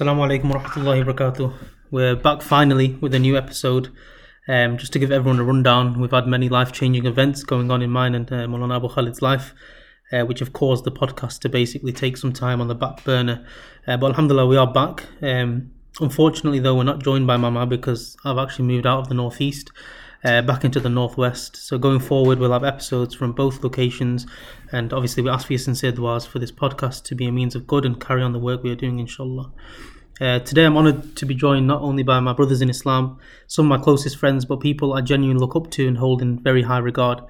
[0.00, 1.52] Assalamu alaikum wa rahmatullahi wa barakatuh.
[1.90, 3.90] We're back finally with a new episode.
[4.48, 7.82] Um, just to give everyone a rundown, we've had many life changing events going on
[7.82, 9.52] in mine and uh, Abu Khalid's life,
[10.10, 13.46] uh, which have caused the podcast to basically take some time on the back burner.
[13.86, 15.04] Uh, but Alhamdulillah, we are back.
[15.20, 19.14] Um, unfortunately, though, we're not joined by Mama because I've actually moved out of the
[19.14, 19.70] northeast.
[20.22, 21.56] Uh, back into the northwest.
[21.56, 24.26] So going forward, we'll have episodes from both locations,
[24.70, 27.54] and obviously we ask for your sincere duas for this podcast to be a means
[27.54, 29.50] of good and carry on the work we are doing, inshallah.
[30.20, 33.72] Uh, today, I'm honoured to be joined not only by my brothers in Islam, some
[33.72, 36.60] of my closest friends, but people I genuinely look up to and hold in very
[36.60, 37.22] high regard.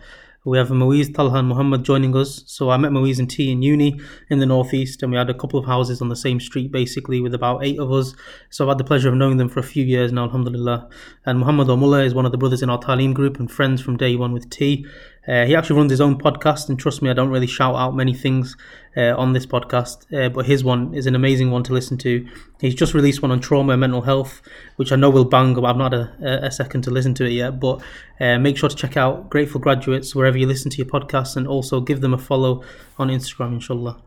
[0.45, 2.43] We have Moiz, Talha, and Muhammad joining us.
[2.47, 5.35] So I met Moiz and T in uni in the northeast, and we had a
[5.35, 8.15] couple of houses on the same street, basically, with about eight of us.
[8.49, 10.89] So I've had the pleasure of knowing them for a few years now, alhamdulillah.
[11.27, 13.99] And Muhammad Omullah is one of the brothers in our Talim group and friends from
[13.99, 14.85] day one with T.
[15.29, 17.95] Uh, he actually runs his own podcast, and trust me, I don't really shout out
[17.95, 18.57] many things
[18.97, 22.27] uh, on this podcast, uh, but his one is an amazing one to listen to.
[22.61, 24.41] He's just released one on trauma and mental health,
[24.77, 27.27] which I know will bang, but I've not had a, a second to listen to
[27.27, 27.61] it yet.
[27.61, 27.81] But
[28.19, 31.47] uh, make sure to check out Grateful Graduates wherever you listen to your podcasts, and
[31.47, 32.65] also give them a follow
[32.99, 34.01] on Instagram, inshallah.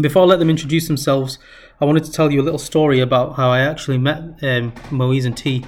[0.00, 1.38] Before I let them introduce themselves,
[1.80, 5.26] I wanted to tell you a little story about how I actually met um, Moiz
[5.26, 5.64] and T.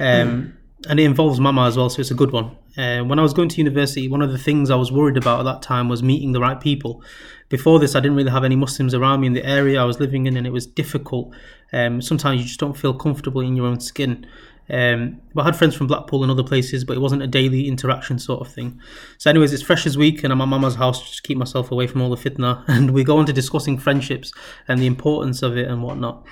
[0.00, 0.56] Um,
[0.88, 2.56] and it involves Mama as well, so it's a good one.
[2.76, 5.40] Uh, when I was going to university, one of the things I was worried about
[5.40, 7.02] at that time was meeting the right people.
[7.48, 10.00] Before this, I didn't really have any Muslims around me in the area I was
[10.00, 11.34] living in, and it was difficult.
[11.72, 14.26] Um, sometimes you just don't feel comfortable in your own skin.
[14.70, 17.68] Um, but I had friends from Blackpool and other places, but it wasn't a daily
[17.68, 18.80] interaction sort of thing.
[19.18, 21.86] So, anyways, it's Freshers Week, and I'm at Mama's house just to keep myself away
[21.86, 22.64] from all the fitna.
[22.74, 24.32] And we go on to discussing friendships
[24.66, 26.26] and the importance of it and whatnot.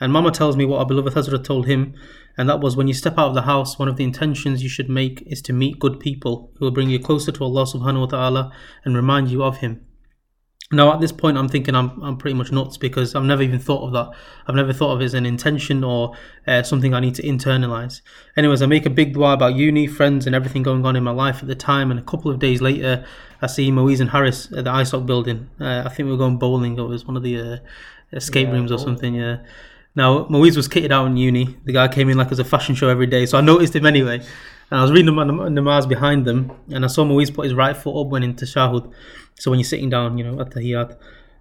[0.00, 1.94] And Mama tells me what our beloved Hazrat told him,
[2.36, 4.68] and that was when you step out of the house, one of the intentions you
[4.68, 8.00] should make is to meet good people who will bring you closer to Allah subhanahu
[8.00, 8.52] wa ta'ala
[8.84, 9.84] and remind you of Him.
[10.70, 13.58] Now, at this point, I'm thinking I'm, I'm pretty much nuts because I've never even
[13.58, 14.10] thought of that.
[14.46, 16.14] I've never thought of it as an intention or
[16.46, 18.02] uh, something I need to internalize.
[18.36, 21.10] Anyways, I make a big dua about uni, friends, and everything going on in my
[21.10, 21.90] life at the time.
[21.90, 23.06] And a couple of days later,
[23.40, 25.48] I see Moiz and Harris at the ISOC building.
[25.58, 26.78] Uh, I think we were going bowling.
[26.78, 27.56] Or it was one of the uh,
[28.12, 28.88] escape Yeah, rooms or bowling.
[28.88, 29.14] something.
[29.14, 29.38] Yeah.
[29.94, 31.56] Now, Moiz was kitted out in uni.
[31.64, 33.86] The guy came in like was a fashion show every day, so I noticed him
[33.86, 34.20] anyway.
[34.70, 37.54] And I was reading the nam- namaz behind them, and I saw Moiz put his
[37.54, 38.92] right foot up when into shahud.
[39.38, 40.96] So when you're sitting down, you know, at tahiyat.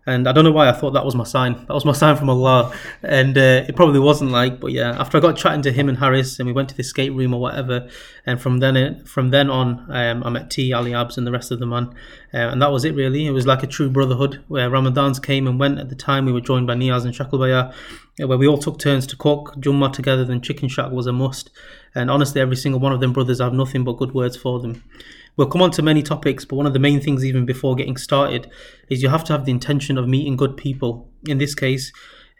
[0.07, 1.65] And I don't know why I thought that was my sign.
[1.67, 2.73] That was my sign from Allah.
[3.03, 4.97] And uh, it probably wasn't like, but yeah.
[4.97, 7.33] After I got chatting to him and Harris, and we went to the escape room
[7.33, 7.89] or whatever,
[8.25, 11.51] and from then from then on, um, I met T, Ali Abs, and the rest
[11.51, 11.93] of the man,
[12.33, 13.25] uh, and that was it really.
[13.25, 15.77] It was like a true brotherhood where Ramadans came and went.
[15.77, 17.73] At the time, we were joined by Niaz and Shakulbaya,
[18.17, 20.23] where we all took turns to cook Jummah together.
[20.23, 21.49] Then chicken shack was a must,
[21.93, 24.61] and honestly, every single one of them brothers, I have nothing but good words for
[24.61, 24.83] them.
[25.37, 27.95] We'll come on to many topics, but one of the main things, even before getting
[27.95, 28.49] started,
[28.89, 31.09] is you have to have the intention of meeting good people.
[31.27, 31.91] In this case,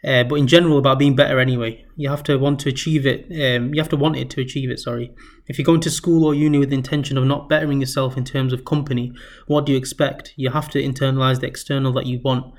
[0.04, 1.84] uh, but in general, about being better anyway.
[1.96, 3.26] You have to want to achieve it.
[3.32, 4.78] Um, you have to want it to achieve it.
[4.78, 5.12] Sorry.
[5.48, 8.24] If you're going to school or uni with the intention of not bettering yourself in
[8.24, 9.12] terms of company,
[9.46, 10.34] what do you expect?
[10.36, 12.54] You have to internalize the external that you want.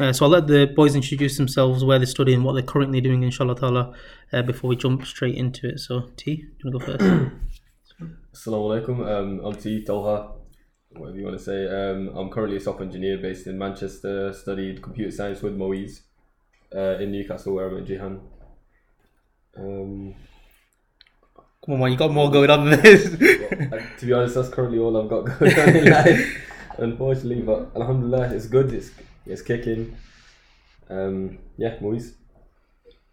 [0.00, 3.22] Uh, so I'll let the boys introduce themselves, where they're studying, what they're currently doing,
[3.22, 3.94] inshallah ta'ala,
[4.32, 5.80] uh, before we jump straight into it.
[5.80, 7.32] So, T, do you want to go first?
[8.34, 9.06] Assalamu alaikum.
[9.06, 10.32] Um, I'm T Talha,
[10.92, 11.66] whatever you want to say.
[11.66, 14.32] Um, I'm currently a software engineer based in Manchester.
[14.32, 16.00] Studied computer science with Moiz
[16.74, 18.20] uh, in Newcastle, where I'm met Jihan.
[19.56, 20.14] Um,
[21.64, 23.08] Come on, man, you got more going on than this.
[23.20, 27.42] well, I- to be honest, that's currently all I've got going on in life, unfortunately.
[27.42, 28.72] But Alhamdulillah, it's good.
[28.72, 28.90] It's
[29.26, 29.96] it's kicking.
[30.90, 32.14] Um, yeah, Moiz.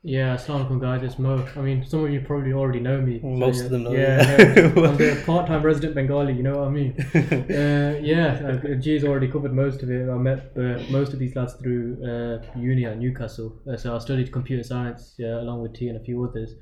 [0.01, 1.45] Yeah, assalamu alaikum guys, it's Mo.
[1.57, 3.19] I mean, some of you probably already know me.
[3.21, 4.65] Most yeah, of them know Yeah, yeah.
[4.87, 6.93] I'm the part-time resident Bengali, you know what I mean?
[7.13, 10.09] uh, yeah, uh, G's already covered most of it.
[10.09, 13.53] I met uh, most of these lads through uh, uni at Newcastle.
[13.69, 16.55] Uh, so I studied computer science yeah, along with T and a few others.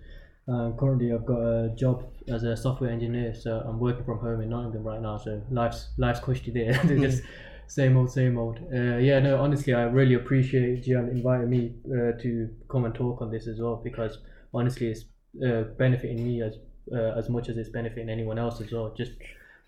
[0.47, 4.41] Um, currently, I've got a job as a software engineer, so I'm working from home
[4.41, 5.17] in Nottingham right now.
[5.17, 6.73] So life's life's cushy there.
[6.87, 7.21] Just
[7.67, 8.59] same old, same old.
[8.73, 13.21] Uh, yeah, no, honestly, I really appreciate Jihan inviting me uh, to come and talk
[13.21, 14.17] on this as well because
[14.53, 15.05] honestly, it's
[15.45, 16.57] uh, benefiting me as
[16.91, 18.93] uh, as much as it's benefiting anyone else as well.
[18.97, 19.11] Just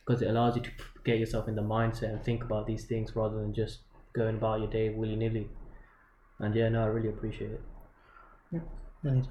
[0.06, 0.72] because it allows you to
[1.04, 3.80] get yourself in the mindset and think about these things rather than just
[4.14, 5.50] going about your day willy nilly.
[6.40, 7.62] And yeah, no, I really appreciate it.
[8.52, 9.22] Yeah,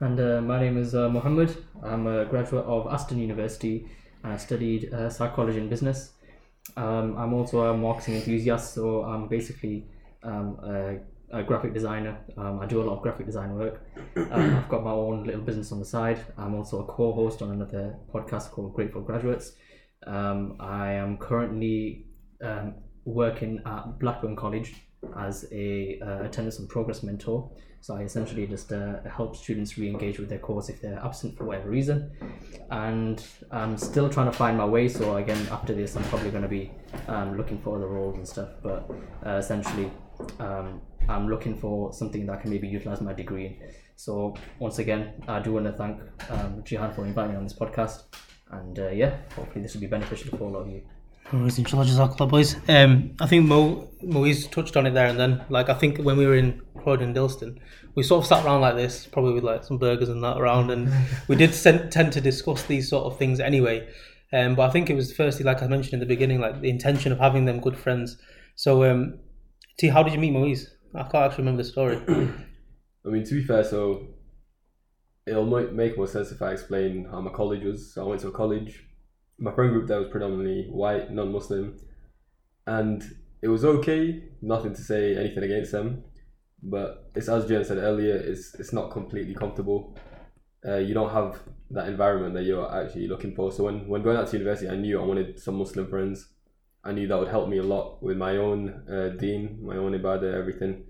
[0.00, 1.56] And uh, my name is uh, Mohammed.
[1.82, 3.88] I'm a graduate of Aston University
[4.24, 6.12] I studied uh, psychology and business.
[6.76, 9.86] Um, I'm also a marketing enthusiast, so I'm basically
[10.22, 12.18] um, a, a graphic designer.
[12.36, 13.84] Um, I do a lot of graphic design work.
[14.16, 16.20] Um, I've got my own little business on the side.
[16.38, 19.52] I'm also a co host on another podcast called Grateful Graduates.
[20.06, 22.06] Um, I am currently
[22.42, 22.74] um,
[23.04, 24.74] working at Blackburn College
[25.16, 27.50] as a uh, attendance and progress mentor.
[27.82, 31.44] So I essentially just uh, help students re-engage with their course if they're absent for
[31.44, 32.12] whatever reason.
[32.70, 34.86] And I'm still trying to find my way.
[34.88, 36.70] So again, after this, I'm probably going to be
[37.08, 38.50] um, looking for other roles and stuff.
[38.62, 38.88] But
[39.26, 39.90] uh, essentially,
[40.38, 43.58] um, I'm looking for something that can maybe utilize my degree.
[43.96, 46.00] So once again, I do want to thank
[46.30, 48.04] um, Jihan for inviting me on this podcast.
[48.52, 50.82] And uh, yeah, hopefully this will be beneficial for all of you.
[51.32, 52.56] Always inshallah, jazakallah, boys.
[52.68, 55.42] Um, I think Mo Moiz touched on it there and then.
[55.48, 57.58] Like I think when we were in Croydon, Dilston,
[57.94, 60.70] we sort of sat around like this, probably with like some burgers and that around,
[60.70, 60.92] and
[61.28, 61.54] we did
[61.90, 63.88] tend to discuss these sort of things anyway.
[64.34, 66.68] Um, but I think it was firstly, like I mentioned in the beginning, like the
[66.68, 68.18] intention of having them good friends.
[68.54, 69.18] So, um,
[69.78, 70.66] T, how did you meet Moiz?
[70.94, 71.96] I can't actually remember the story.
[72.08, 74.08] I mean, to be fair, so
[75.26, 77.94] it'll make more sense if I explain how my college was.
[77.94, 78.84] So I went to a college.
[79.42, 81.76] My friend group there was predominantly white, non-Muslim,
[82.68, 83.02] and
[83.42, 84.22] it was okay.
[84.40, 86.04] Nothing to say anything against them,
[86.62, 88.14] but it's as Jen said earlier.
[88.14, 89.98] It's it's not completely comfortable.
[90.64, 91.40] Uh, you don't have
[91.72, 93.50] that environment that you're actually looking for.
[93.50, 96.28] So when when going out to university, I knew I wanted some Muslim friends.
[96.84, 99.90] I knew that would help me a lot with my own uh, deen, my own
[99.92, 100.84] ibadah, everything.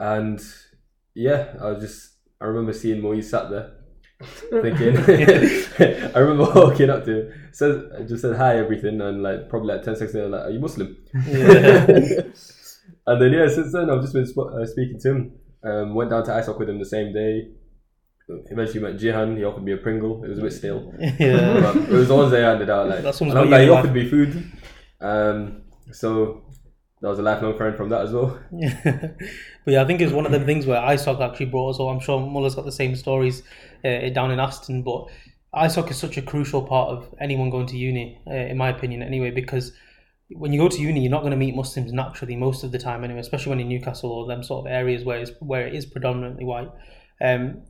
[0.00, 0.42] And
[1.14, 3.81] yeah, I was just I remember seeing Moiz sat there
[4.22, 4.96] thinking
[6.14, 9.84] I remember walking up to him, says just said hi everything and like probably like
[9.84, 10.96] 10 seconds later like are you Muslim?
[11.14, 12.32] and
[13.20, 15.32] then yeah, since then I've just been sp- uh, speaking to him.
[15.64, 17.50] Um, went down to ISOC with him the same day.
[18.50, 20.24] Eventually met Jihan, he offered me a Pringle.
[20.24, 20.92] It was a bit stale.
[20.98, 21.60] yeah.
[21.60, 23.92] But it was the ones they handed out like That's and I'm like, he offered
[23.92, 24.50] me food.
[25.00, 26.44] Um, so
[27.02, 28.38] that was a lifelong friend from that as well.
[28.52, 28.78] Yeah.
[28.84, 31.78] but yeah, I think it's one of the things where ISOC actually brought us.
[31.80, 31.90] all.
[31.90, 33.42] I'm sure Muller's got the same stories
[33.84, 35.08] uh, down in Aston, but
[35.52, 39.02] ISOC is such a crucial part of anyone going to uni, uh, in my opinion,
[39.02, 39.72] anyway, because
[40.30, 42.78] when you go to uni, you're not going to meet Muslims naturally most of the
[42.78, 45.74] time, anyway, especially when in Newcastle or them sort of areas where it's, where it
[45.74, 46.70] is predominantly white.
[47.20, 47.62] Um,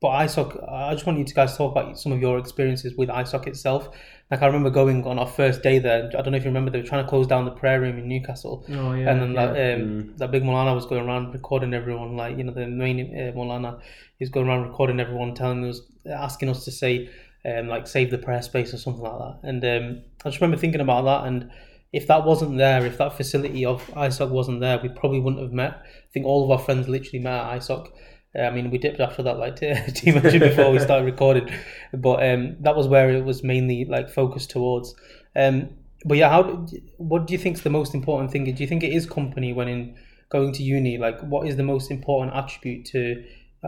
[0.00, 3.08] but ISOC, I just want you to guys talk about some of your experiences with
[3.10, 3.88] ISOC itself.
[4.30, 6.06] Like I remember going on our first day there.
[6.16, 7.98] I don't know if you remember, they were trying to close down the prayer room
[7.98, 9.10] in Newcastle, Oh yeah.
[9.10, 9.46] and then yeah.
[9.46, 10.18] that um, Mm.
[10.18, 13.80] that big Molana was going around recording everyone, like you know the main uh, Molana
[14.20, 17.10] is going around recording everyone, telling us, asking us to say
[17.44, 19.48] um, like save the prayer space or something like that.
[19.48, 21.50] And um, I just remember thinking about that, and
[21.92, 25.52] if that wasn't there, if that facility of ISOC wasn't there, we probably wouldn't have
[25.52, 25.72] met.
[25.84, 27.88] I think all of our friends literally met at ISOC.
[28.38, 31.50] Uh, I mean, we dipped after that, like T mentioned before we started recording,
[31.92, 34.94] but um, that was where it was mainly like focused towards.
[35.34, 35.70] Um,
[36.04, 36.66] but yeah, how?
[36.96, 38.44] What do you think is the most important thing?
[38.44, 39.96] Do you think it is company when in
[40.30, 40.96] going to uni?
[40.96, 43.24] Like, what is the most important attribute to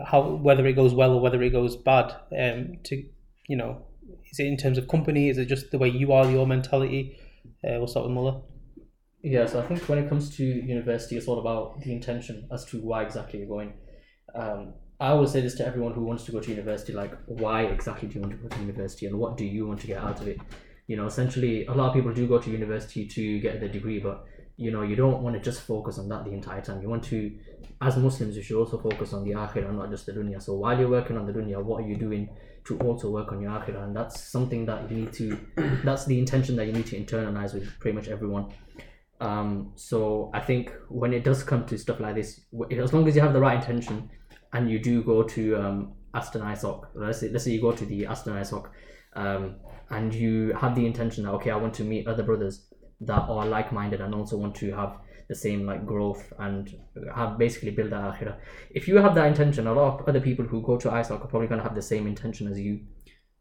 [0.07, 2.15] how whether it goes well or whether it goes bad?
[2.37, 3.03] Um, to
[3.47, 3.83] you know,
[4.31, 5.29] is it in terms of company?
[5.29, 7.19] Is it just the way you are, your mentality?
[7.63, 8.41] Uh, we'll start with Muller.
[9.21, 12.65] Yeah, so I think when it comes to university, it's all about the intention as
[12.65, 13.73] to why exactly you're going.
[14.35, 17.63] Um, I always say this to everyone who wants to go to university, like, why
[17.63, 19.97] exactly do you want to go to university and what do you want to get
[19.97, 20.39] out of it?
[20.87, 23.99] You know, essentially, a lot of people do go to university to get their degree,
[23.99, 24.25] but,
[24.55, 26.81] you know, you don't want to just focus on that the entire time.
[26.81, 27.37] You want to,
[27.81, 30.41] as Muslims, you should also focus on the akhirah, not just the dunya.
[30.41, 32.29] So while you're working on the dunya, what are you doing
[32.65, 33.83] to also work on your akhirah?
[33.83, 35.37] And that's something that you need to,
[35.83, 38.53] that's the intention that you need to internalize with pretty much everyone.
[39.19, 43.15] Um, so I think when it does come to stuff like this, as long as
[43.15, 44.09] you have the right intention
[44.53, 47.85] and you do go to um, Aston ISOC, let's say, let's say you go to
[47.85, 48.69] the Aston ISOC
[49.15, 49.55] um,
[49.89, 52.67] and you have the intention that, okay, I want to meet other brothers
[53.01, 54.97] that are like-minded and also want to have
[55.29, 56.75] the same like growth and
[57.15, 58.37] have basically build that akhirah.
[58.71, 61.27] If you have that intention, a lot of other people who go to ISOC are
[61.27, 62.81] probably going to have the same intention as you.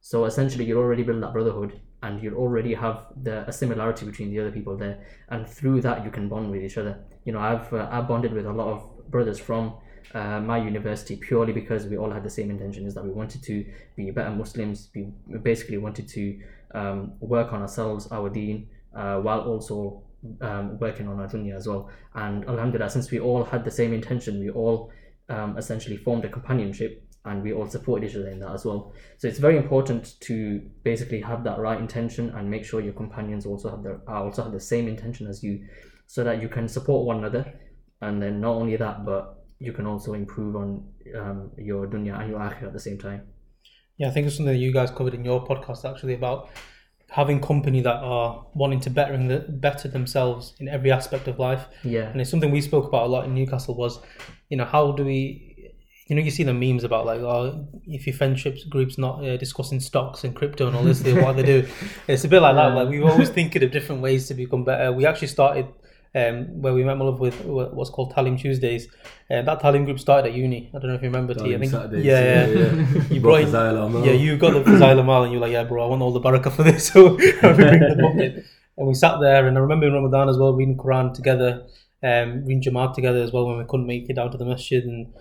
[0.00, 4.30] So essentially, you'll already build that brotherhood, and you'll already have the a similarity between
[4.30, 7.04] the other people there, and through that you can bond with each other.
[7.24, 9.74] You know, I've uh, I've bonded with a lot of brothers from
[10.14, 13.42] uh, my university purely because we all had the same intention: is that we wanted
[13.44, 13.64] to
[13.96, 14.90] be better Muslims.
[14.94, 16.40] We basically wanted to
[16.74, 20.02] um, work on ourselves, our deen, uh, while also
[20.40, 21.90] um, working on our dunya as well.
[22.14, 24.90] And alhamdulillah, since we all had the same intention, we all
[25.28, 28.92] um, essentially formed a companionship and we all supported each other in that as well.
[29.18, 33.46] So it's very important to basically have that right intention and make sure your companions
[33.46, 35.64] also have the also have the same intention as you,
[36.06, 37.52] so that you can support one another.
[38.00, 40.84] And then not only that, but you can also improve on
[41.16, 43.22] um, your dunya and your akhirah at the same time.
[43.96, 46.50] Yeah, I think it's something that you guys covered in your podcast actually about
[47.10, 51.66] having company that are wanting to bettering the, better themselves in every aspect of life.
[51.84, 54.00] Yeah, And it's something we spoke about a lot in Newcastle was,
[54.48, 55.74] you know, how do we,
[56.08, 59.36] you know, you see the memes about like, oh, if your friendships group's not uh,
[59.36, 61.68] discussing stocks and crypto and all this, what they do.
[62.08, 62.74] It's a bit like that.
[62.74, 64.90] Like we were always thinking of different ways to become better.
[64.90, 65.66] We actually started
[66.14, 68.88] um, where we met Mullah with what's called Talim Tuesdays.
[69.30, 70.70] Uh, that Talim group started at uni.
[70.74, 71.34] I don't know if you remember.
[71.34, 71.40] T.
[71.40, 72.46] I Talim think Saturdays, yeah, yeah.
[72.46, 73.02] yeah.
[73.10, 75.86] You Brought brought yeah, you got the Fazail Amal and you're like, yeah, bro, I
[75.86, 76.88] want all the barakah for this.
[76.92, 78.44] So we bring the book.
[78.78, 81.66] And we sat there, and I remember in Ramadan as well, reading Quran together,
[82.02, 84.82] um, reading Jamaat together as well when we couldn't make it down to the masjid.
[84.84, 85.12] And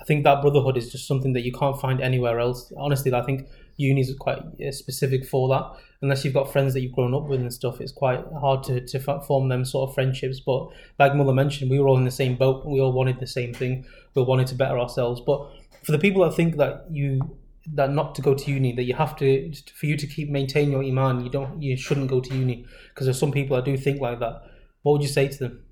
[0.00, 2.72] I think that brotherhood is just something that you can't find anywhere else.
[2.76, 5.72] Honestly, I think uni is quite uh, specific for that.
[6.02, 8.80] Unless you've got friends that you've grown up with and stuff, it's quite hard to,
[8.86, 10.40] to form them sort of friendships.
[10.40, 12.64] But like Muller mentioned, we were all in the same boat.
[12.64, 13.84] We all wanted the same thing.
[14.14, 15.20] We all wanted to better ourselves.
[15.20, 15.50] But
[15.82, 17.36] for the people that think that you
[17.74, 20.70] that not to go to uni, that you have to for you to keep maintain
[20.70, 23.76] your iman, you don't you shouldn't go to uni because there's some people that do
[23.76, 24.42] think like that.
[24.82, 25.64] What would you say to them?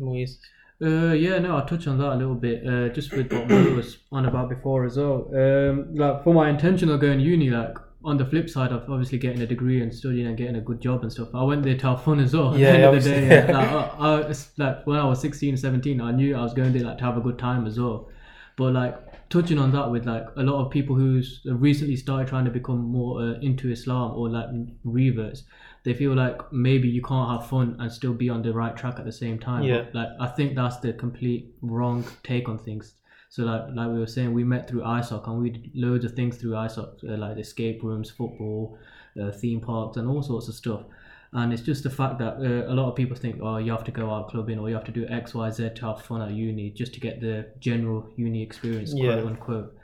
[0.00, 0.38] Moiz?
[0.80, 2.66] Uh, yeah, no, I'll touch on that a little bit.
[2.66, 5.28] Uh, just with what Mo was on about before as well.
[5.34, 9.18] Um, like for my intention of going uni, like on the flip side of obviously
[9.18, 11.76] getting a degree and studying and getting a good job and stuff, I went there
[11.76, 12.54] to have fun as well.
[12.54, 15.56] At Yeah, the end of the day, like, I, I, like when I was 16,
[15.56, 18.08] 17, I knew I was going there like to have a good time as well.
[18.56, 22.44] But like touching on that with like a lot of people who's recently started trying
[22.44, 24.46] to become more uh, into Islam or like
[24.84, 25.44] reverts,
[25.84, 28.98] they feel like maybe you can't have fun and still be on the right track
[28.98, 29.62] at the same time.
[29.64, 29.82] Yeah.
[29.82, 32.94] But, like I think that's the complete wrong take on things.
[33.38, 36.12] So like like we were saying, we met through ISOC and we did loads of
[36.14, 38.76] things through ISOC, uh, like escape rooms, football,
[39.20, 40.82] uh, theme parks, and all sorts of stuff.
[41.32, 43.84] And it's just the fact that uh, a lot of people think, oh, you have
[43.84, 46.20] to go out clubbing or you have to do X, Y, Z to have fun
[46.20, 49.12] at uni just to get the general uni experience, Yeah.
[49.12, 49.77] quote unquote.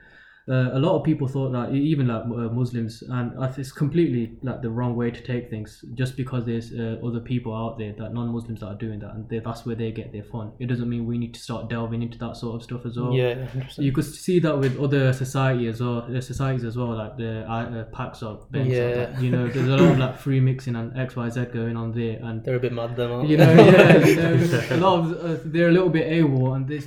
[0.47, 4.61] Uh, a lot of people thought that even like uh, Muslims, and it's completely like
[4.61, 5.83] the wrong way to take things.
[5.95, 9.27] Just because there's uh, other people out there that non-Muslims that are doing that, and
[9.31, 10.53] they, that's where they get their fun.
[10.59, 13.15] It doesn't mean we need to start delving into that sort of stuff as well.
[13.15, 13.79] Yeah, 100%.
[13.79, 17.45] You could see that with other society as well, uh, societies as well, like the
[17.51, 18.69] uh, uh, packs of banks.
[18.69, 18.95] like Yeah.
[19.07, 19.23] that.
[19.23, 21.93] you know, there's a lot of like free mixing and X Y Z going on
[21.93, 23.25] there, and they're a bit mad, them.
[23.25, 26.69] you know, yeah, you know, a lot of uh, they're a little bit AWOL, and
[26.69, 26.87] this,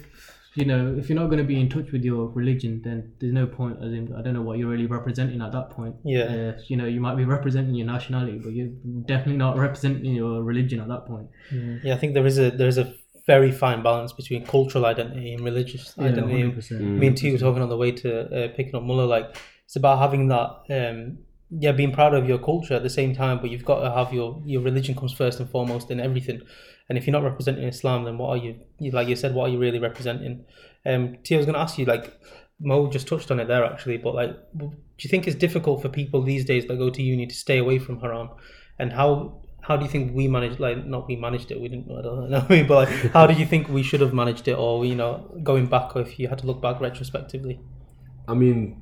[0.57, 3.31] you know, if you're not going to be in touch with your religion, then there's
[3.31, 3.77] no point.
[3.77, 5.95] As in, I don't know what you're really representing at that point.
[6.03, 6.23] Yeah.
[6.23, 8.73] uh, you know, you might be representing your nationality, but you're
[9.05, 11.27] definitely not representing your religion at that point.
[11.83, 12.95] Yeah, I think there is a there is a
[13.27, 16.49] very fine balance between cultural identity and religious identity.
[16.49, 16.81] percent.
[16.81, 16.97] Mm.
[16.97, 19.05] Me and T were talking on the way to uh, picking up Muller.
[19.05, 21.19] Like it's about having that, um,
[21.51, 24.11] yeah, being proud of your culture at the same time, but you've got to have
[24.11, 26.41] your your religion comes first and foremost in everything.
[26.89, 28.60] And if you're not representing Islam, then what are you?
[28.79, 30.46] you like you said, what are you really representing?
[30.86, 32.13] Um, T, I was going to ask you, like
[32.60, 35.89] Mo just touched on it there actually, but like, do you think it's difficult for
[35.89, 38.29] people these days that go to uni to stay away from haram?
[38.79, 40.60] And how how do you think we managed?
[40.62, 41.60] Like, not we managed it.
[41.60, 41.91] We didn't.
[41.91, 42.46] I don't know.
[42.70, 45.65] But like, how do you think we should have managed it, or you know, going
[45.67, 47.60] back, or if you had to look back retrospectively?
[48.29, 48.82] I mean,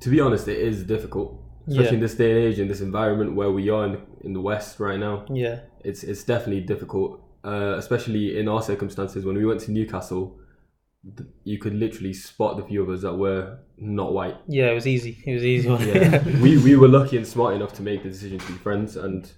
[0.00, 1.94] to be honest, it is difficult, especially Yeah.
[1.94, 4.40] in this day and age, in this environment where we are in the, in the
[4.40, 5.24] West right now.
[5.32, 9.24] Yeah, It's it's definitely difficult, uh, especially in our circumstances.
[9.24, 10.38] When we went to Newcastle,
[11.16, 14.36] th- you could literally spot the few of us that were not white.
[14.48, 15.16] yeah, it was easy.
[15.24, 15.68] It was easy.
[15.68, 18.96] Yeah, we we were lucky and smart enough to make the decision to be friends
[18.96, 19.30] and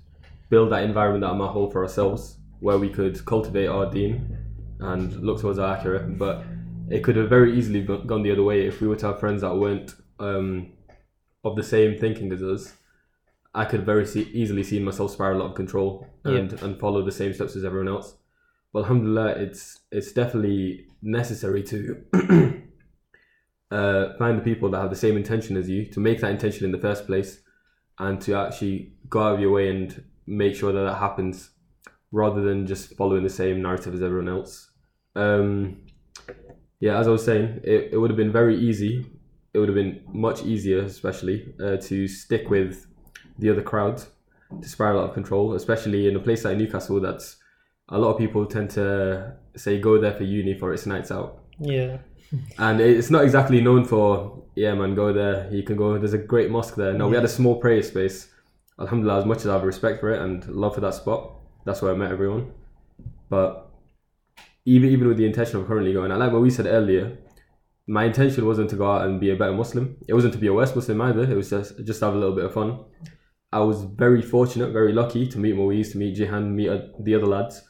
[0.48, 4.36] build that environment, that mahal for ourselves, where we could cultivate our deen
[4.80, 6.16] and look towards our akhirah.
[6.18, 6.42] But
[6.88, 9.42] it could have very easily gone the other way if we were to have friends
[9.42, 10.72] that weren't um,
[11.44, 12.72] of the same thinking as us.
[13.54, 17.12] I could very see, easily see myself spiral out of control and, and follow the
[17.12, 18.14] same steps as everyone else.
[18.72, 22.04] But alhamdulillah, it's it's definitely necessary to
[23.72, 26.64] uh, find the people that have the same intention as you, to make that intention
[26.64, 27.40] in the first place,
[27.98, 31.50] and to actually go out of your way and make sure that that happens,
[32.12, 34.70] rather than just following the same narrative as everyone else.
[35.16, 35.78] Um,
[36.78, 39.04] yeah, as I was saying, it, it would have been very easy.
[39.52, 42.86] It would have been much easier, especially, uh, to stick with
[43.40, 44.02] the other crowd,
[44.62, 47.36] to spiral out of control, especially in a place like Newcastle that's
[47.88, 51.42] a lot of people tend to say go there for uni for its nights out.
[51.58, 51.98] Yeah,
[52.58, 56.18] and it's not exactly known for yeah man go there you can go there's a
[56.18, 56.92] great mosque there.
[56.92, 58.28] No we had a small prayer space
[58.78, 61.32] alhamdulillah as much as i have respect for it and love for that spot
[61.64, 62.52] that's where i met everyone.
[63.28, 63.70] But
[64.64, 67.18] even even with the intention of currently going and like what we said earlier
[67.86, 69.96] my intention wasn't to go out and be a better muslim.
[70.06, 72.18] It wasn't to be a worse muslim either it was just just to have a
[72.18, 72.80] little bit of fun
[73.52, 76.70] i was very fortunate very lucky to meet Moiz, to meet jihan meet
[77.04, 77.62] the other lads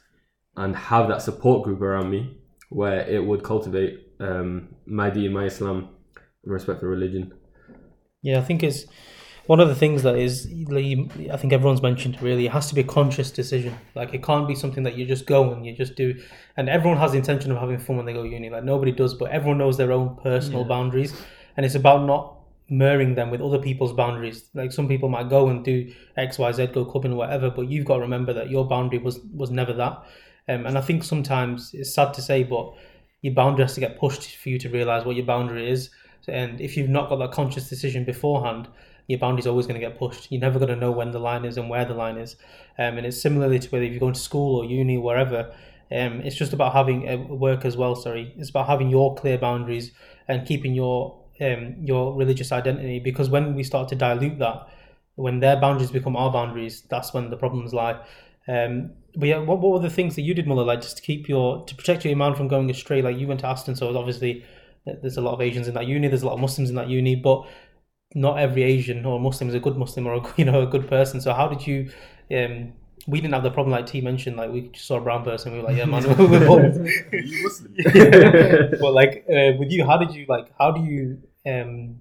[0.57, 2.37] and have that support group around me
[2.71, 5.89] where it would cultivate um, my deen, my Islam,
[6.45, 7.33] and respect for religion.
[8.23, 8.39] yeah.
[8.39, 8.87] I think it's
[9.47, 10.47] one of the things that is.
[10.47, 12.21] I think everyone's mentioned.
[12.23, 13.77] Really, it has to be a conscious decision.
[13.95, 16.15] Like it can't be something that you just go and you just do.
[16.57, 18.51] And everyone has the intention of having fun when they go uni.
[18.51, 21.13] Like nobody does, but everyone knows their own personal boundaries,
[21.57, 22.40] and it's about not
[22.71, 24.49] mirroring them with other people's boundaries.
[24.55, 27.85] Like some people might go and do X, Y, Z, go clubbing, whatever, but you've
[27.85, 30.03] got to remember that your boundary was was never that.
[30.49, 32.73] Um, and I think sometimes it's sad to say, but
[33.23, 35.91] your boundary has to get pushed for you to realize what your boundary is.
[36.29, 38.69] And if you've not got that conscious decision beforehand,
[39.07, 40.31] your boundary's always going to get pushed.
[40.31, 42.37] You're never going to know when the line is and where the line is.
[42.79, 45.53] Um, and it's similarly to whether you're going to school or uni or wherever.
[45.93, 47.97] Um, it's just about having uh, work as well.
[47.97, 49.91] Sorry, it's about having your clear boundaries
[50.29, 52.99] and keeping your um, your religious identity.
[52.99, 54.69] Because when we start to dilute that,
[55.17, 58.01] when their boundaries become our boundaries, that's when the problems lie.
[58.49, 61.03] Um, but yeah, what, what were the things that you did, Mullah, like just to
[61.03, 63.03] keep your to protect your iman from going astray?
[63.03, 64.45] Like you went to Aston, so obviously
[64.87, 66.89] there's a lot of Asians in that uni, there's a lot of Muslims in that
[66.89, 67.47] uni, but
[68.15, 70.89] not every Asian or Muslim is a good Muslim or a, you know a good
[70.89, 71.21] person.
[71.21, 71.91] So how did you?
[72.35, 72.73] Um,
[73.07, 74.37] we didn't have the problem like T mentioned.
[74.37, 76.79] Like we just saw a brown person, we were like, yeah, man, we're both.
[77.43, 77.75] Muslim?
[78.81, 80.53] but like uh, with you, how did you like?
[80.59, 81.19] How do you?
[81.47, 82.01] Um,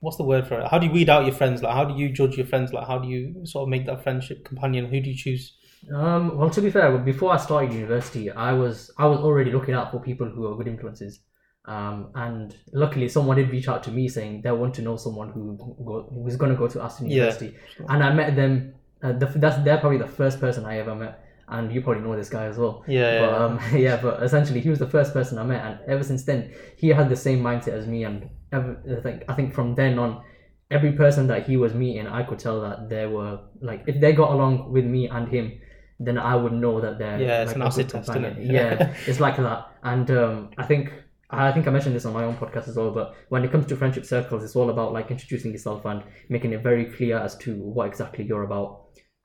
[0.00, 0.68] what's the word for it?
[0.70, 1.62] How do you weed out your friends?
[1.62, 2.72] Like, how do you judge your friends?
[2.72, 4.86] Like, how do you sort of make that friendship companion?
[4.86, 5.54] Who do you choose?
[5.94, 9.74] Um, well, to be fair, before I started university, I was I was already looking
[9.74, 11.20] out for people who are good influences.
[11.66, 15.28] Um, and luckily, someone did reach out to me saying they want to know someone
[15.30, 17.14] who go, who was going to go to Aston Yeah.
[17.16, 17.54] University,
[17.88, 18.74] and I met them.
[19.02, 22.16] Uh, the, that's they're probably the first person I ever met, and you probably know
[22.16, 22.84] this guy as well.
[22.86, 23.44] Yeah, But yeah.
[23.44, 26.52] um, yeah, but essentially, he was the first person I met, and ever since then,
[26.76, 28.04] he had the same mindset as me.
[28.04, 30.22] And ever, I think I think from then on,
[30.70, 34.12] every person that he was meeting, I could tell that they were like if they
[34.12, 35.60] got along with me and him,
[36.00, 38.38] then I would know that they're Yeah, it's like an acid test, isn't it?
[38.38, 39.66] Yeah, it's like that.
[39.82, 40.92] And um, I think
[41.30, 42.90] I think I mentioned this on my own podcast as well.
[42.90, 46.52] But when it comes to friendship circles, it's all about like introducing yourself and making
[46.52, 48.84] it very clear as to what exactly you're about.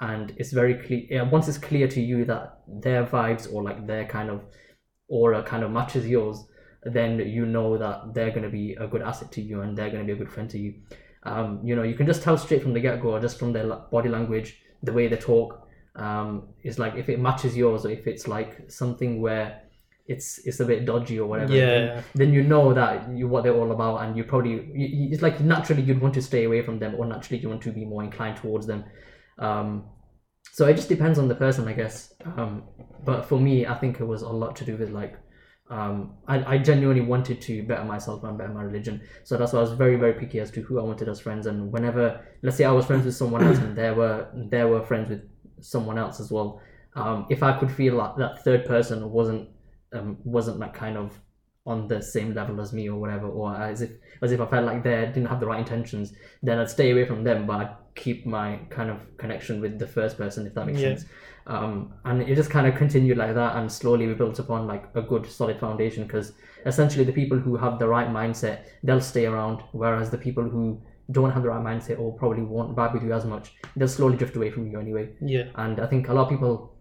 [0.10, 2.46] And it's very clear once it's clear to you that
[2.86, 4.40] their vibes or like their kind of
[5.08, 6.38] aura kind of matches yours,
[6.98, 9.90] then you know that they're going to be a good asset to you and they're
[9.94, 10.74] going to be a good friend to you.
[11.32, 13.54] Um, you know, you can just tell straight from the get go, or just from
[13.54, 14.50] their body language,
[14.88, 15.50] the way they talk.
[15.96, 16.30] Um,
[16.64, 19.62] it's like if it matches yours or if it's like something where
[20.14, 21.54] it's it's a bit dodgy or whatever.
[21.56, 21.66] Yeah.
[21.96, 25.10] Then, then you know that you what they're all about, and you probably you, you-
[25.14, 27.72] it's like naturally you'd want to stay away from them, or naturally you want to
[27.72, 28.84] be more inclined towards them.
[29.40, 29.70] Um,
[30.54, 32.14] so it just depends on the person, I guess.
[32.38, 32.62] Um,
[33.04, 35.18] but for me, I think it was a lot to do with like
[35.72, 39.02] um, I, I genuinely wanted to better myself and better my religion.
[39.24, 41.48] So that's why I was very, very picky as to who I wanted as friends.
[41.48, 44.84] And whenever, let's say I was friends with someone else and they were they were
[44.84, 45.28] friends with
[45.60, 46.62] someone else as well,
[46.94, 49.50] um, if I could feel like that third person wasn't
[49.92, 51.20] um, wasn't that kind of
[51.66, 54.66] on the same level as me or whatever, or as if as if I felt
[54.66, 57.76] like they didn't have the right intentions, then I'd stay away from them, but I'd
[57.96, 60.90] keep my kind of connection with the first person, if that makes Yeah.
[60.90, 61.06] sense.
[61.46, 64.86] Um, and it just kind of continued like that, and slowly we built upon like
[64.96, 66.04] a good solid foundation.
[66.04, 66.34] Because
[66.66, 70.82] essentially, the people who have the right mindset, they'll stay around, whereas the people who
[71.12, 74.16] don't have the right mindset or probably won't vibe with you as much, they'll slowly
[74.18, 76.76] drift away from you anyway Yeah, and I think a lot of people,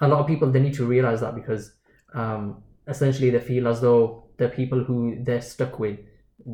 [0.00, 1.74] a lot of people, they need to realize that because
[2.14, 5.98] um, essentially they feel as though the people who they're stuck with,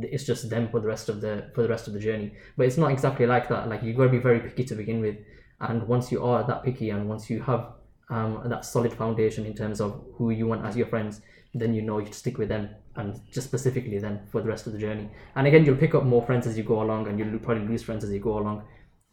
[0.00, 2.32] it's just them for the rest of the for the rest of the journey.
[2.56, 3.68] But it's not exactly like that.
[3.68, 5.16] Like you've got to be very picky to begin with,
[5.60, 7.72] and once you are that picky, and once you have
[8.10, 11.20] um, that solid foundation in terms of who you want as your friends,
[11.54, 14.72] then you know you stick with them and just specifically then for the rest of
[14.72, 15.08] the journey.
[15.34, 17.82] And again, you'll pick up more friends as you go along, and you'll probably lose
[17.82, 18.64] friends as you go along.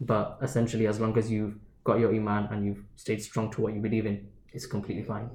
[0.01, 3.73] But essentially, as long as you've got your iman and you've stayed strong to what
[3.73, 5.29] you believe in, it's completely fine.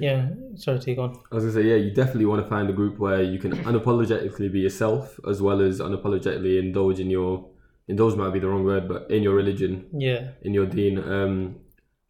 [0.00, 0.28] Yeah.
[0.56, 1.20] Sorry, to go on.
[1.30, 3.52] I was gonna say, yeah, you definitely want to find a group where you can
[3.64, 7.50] unapologetically be yourself, as well as unapologetically indulge in your
[7.88, 10.98] indulge might be the wrong word, but in your religion, Yeah, in your deen.
[10.98, 11.56] Um,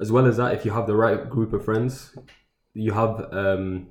[0.00, 2.16] as well as that, if you have the right group of friends,
[2.74, 3.88] you have um,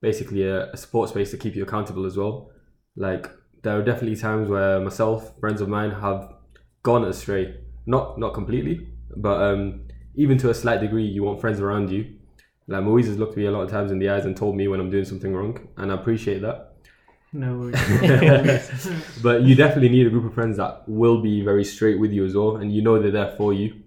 [0.00, 2.50] basically a, a support space to keep you accountable as well.
[2.96, 3.30] Like
[3.62, 6.32] there are definitely times where myself, friends of mine, have
[6.82, 7.60] gone astray.
[7.86, 9.82] Not not completely, but um,
[10.14, 12.15] even to a slight degree, you want friends around you.
[12.68, 14.66] Like Moiz has looked me a lot of times in the eyes and told me
[14.66, 16.72] when I'm doing something wrong, and I appreciate that.
[17.32, 18.70] No worries.
[19.22, 22.24] But you definitely need a group of friends that will be very straight with you
[22.24, 23.82] as well, and you know they're there for you.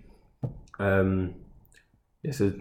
[0.80, 1.36] Um,
[2.24, 2.54] yeah, so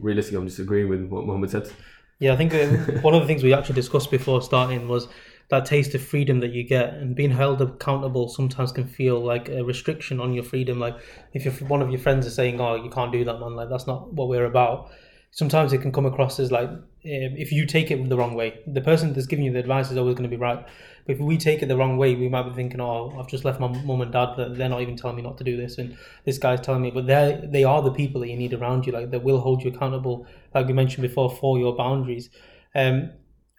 [0.00, 1.70] realistically, I'm just agreeing with what Mohammed said.
[2.18, 2.66] Yeah, I think uh,
[3.00, 5.08] one of the things we actually discussed before starting was
[5.48, 9.48] that taste of freedom that you get, and being held accountable sometimes can feel like
[9.48, 10.78] a restriction on your freedom.
[10.80, 10.96] Like
[11.32, 13.68] if you're, one of your friends is saying, "Oh, you can't do that, man," like
[13.68, 14.90] that's not what we're about.
[15.32, 18.60] Sometimes it can come across as like um, if you take it the wrong way,
[18.66, 20.66] the person that's giving you the advice is always going to be right.
[21.06, 23.44] But if we take it the wrong way, we might be thinking, "Oh, I've just
[23.44, 24.34] left my mum and dad.
[24.36, 27.06] They're not even telling me not to do this, and this guy's telling me." But
[27.06, 28.92] they they are the people that you need around you.
[28.92, 32.28] Like that will hold you accountable, like we mentioned before, for your boundaries.
[32.74, 33.10] Um,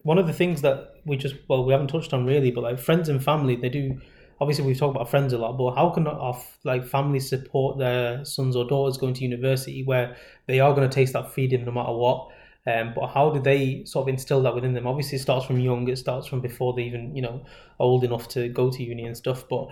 [0.04, 2.80] one of the things that we just well we haven't touched on really, but like
[2.80, 4.00] friends and family, they do
[4.42, 8.26] obviously we've talked about friends a lot, but how can our like families support their
[8.26, 11.72] sons or daughters going to university where they are going to taste that freedom no
[11.72, 12.30] matter what?
[12.66, 14.88] Um, but how do they sort of instill that within them?
[14.88, 15.88] Obviously, it starts from young.
[15.88, 17.46] It starts from before they even you know
[17.80, 19.46] old enough to go to uni and stuff.
[19.48, 19.70] But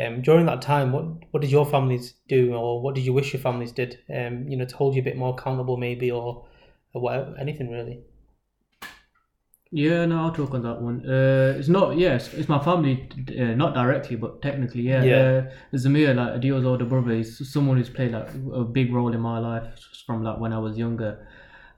[0.00, 3.32] um, during that time, what what did your families do, or what did you wish
[3.32, 3.98] your families did?
[4.12, 6.46] Um, you know, to hold you a bit more accountable, maybe, or,
[6.94, 8.00] or whatever, anything really.
[9.74, 11.00] Yeah, no, I'll talk on that one.
[11.08, 13.08] Uh, it's not, yes, it's my family,
[13.40, 15.02] uh, not directly, but technically, yeah.
[15.02, 15.50] Yeah.
[15.72, 19.20] Uh, Zamir, like Adio's older brother, is someone who's played like a big role in
[19.20, 19.64] my life
[20.06, 21.26] from like when I was younger,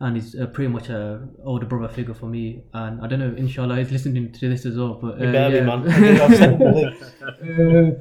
[0.00, 2.64] and he's uh, pretty much a older brother figure for me.
[2.72, 4.98] And I don't know, inshallah, he's listening to this as well.
[5.00, 5.61] But uh, be, yeah.
[5.61, 5.88] man.
[5.88, 7.96] I think I've said it.
[7.96, 8.00] Uh,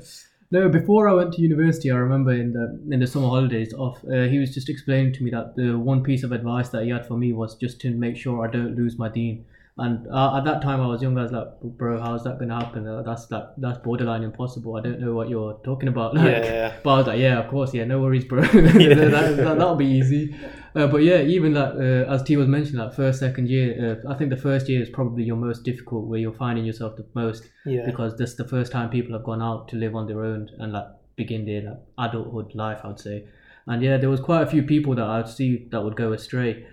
[0.49, 4.03] no, before I went to university, I remember in the in the summer holidays off,
[4.05, 6.89] uh, he was just explaining to me that the one piece of advice that he
[6.89, 9.45] had for me was just to make sure I don't lose my deen.
[9.75, 11.17] And uh, at that time, I was young.
[11.17, 12.87] I was like, "Bro, how's that gonna happen?
[12.87, 14.75] Uh, that's like that's borderline impossible.
[14.75, 16.73] I don't know what you're talking about." Like, Yeah, yeah.
[16.83, 18.41] But I was like, "Yeah, of course, yeah, no worries, bro.
[18.41, 20.35] that, that'll be easy."
[20.75, 24.11] Uh, but yeah, even like uh, as T was mentioning, like first, second year, uh,
[24.11, 27.05] I think the first year is probably your most difficult, where you're finding yourself the
[27.15, 27.85] most Yeah.
[27.85, 30.49] because this is the first time people have gone out to live on their own
[30.59, 33.23] and like begin their like, adulthood life i'd say
[33.67, 36.65] and yeah there was quite a few people that i'd see that would go astray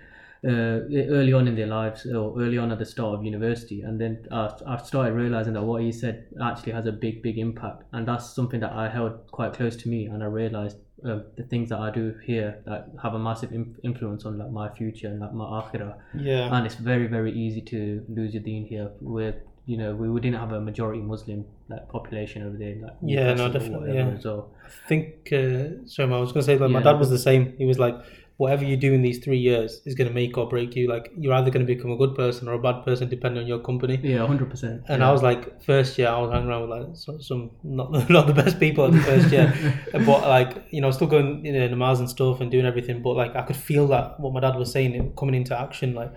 [0.43, 0.79] uh,
[1.17, 4.25] early on in their lives or early on at the start of university and then
[4.31, 8.07] uh, i started realizing that what he said actually has a big big impact and
[8.07, 11.69] that's something that i held quite close to me and i realized uh, the things
[11.69, 13.51] that i do here that have a massive
[13.83, 16.55] influence on like my future and like my akhirah Yeah.
[16.55, 19.35] and it's very very easy to lose your deen here where
[19.67, 23.33] you know we, we didn't have a majority muslim like population over there like Yeah,
[23.35, 24.17] no, definitely, yeah.
[24.25, 24.49] well.
[24.65, 27.53] I think, uh, sorry, I was going to say, like, my dad was the same.
[27.57, 27.95] He was like,
[28.41, 30.89] whatever you do in these three years is going to make or break you.
[30.89, 33.47] Like, you're either going to become a good person or a bad person, depending on
[33.47, 33.99] your company.
[34.01, 37.21] yeah 100% And I was like, first year, I was hanging around with like some,
[37.21, 39.47] some not not the best people at the first year,
[39.93, 43.03] but like you know, still going you know namaz and stuff and doing everything.
[43.03, 45.93] But like, I could feel that what my dad was saying coming into action.
[45.93, 46.11] Like,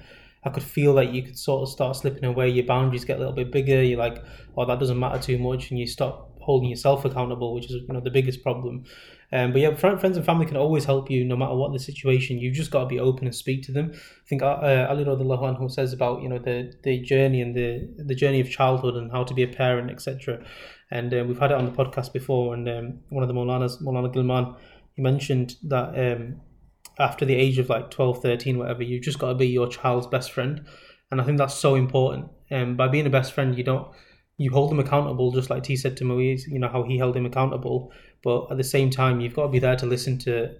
[0.44, 2.48] I could feel that you could sort of start slipping away.
[2.48, 3.82] Your boundaries get a little bit bigger.
[3.82, 4.24] You're like,
[4.56, 7.86] oh, that doesn't matter too much, and you stop holding yourself accountable, which is you
[7.92, 8.84] know the biggest problem.
[9.34, 12.38] Um, but yeah, friends and family can always help you no matter what the situation.
[12.38, 13.90] You've just got to be open and speak to them.
[13.92, 17.52] I think uh, uh, Ali Radhallahu anhu says about you know the the journey and
[17.52, 20.40] the the journey of childhood and how to be a parent, etc.
[20.92, 23.82] And uh, we've had it on the podcast before, and um, one of the Maulanas,
[23.82, 24.54] Maulana Gilman,
[24.94, 26.40] he mentioned that um,
[27.00, 30.06] after the age of like 12, 13, whatever, you've just got to be your child's
[30.06, 30.64] best friend.
[31.10, 32.30] And I think that's so important.
[32.52, 33.88] Um, by being a best friend, you don't
[34.36, 37.16] you hold them accountable, just like T said to Moiz, you know how he held
[37.16, 37.92] him accountable.
[38.22, 40.54] But at the same time, you've got to be there to listen to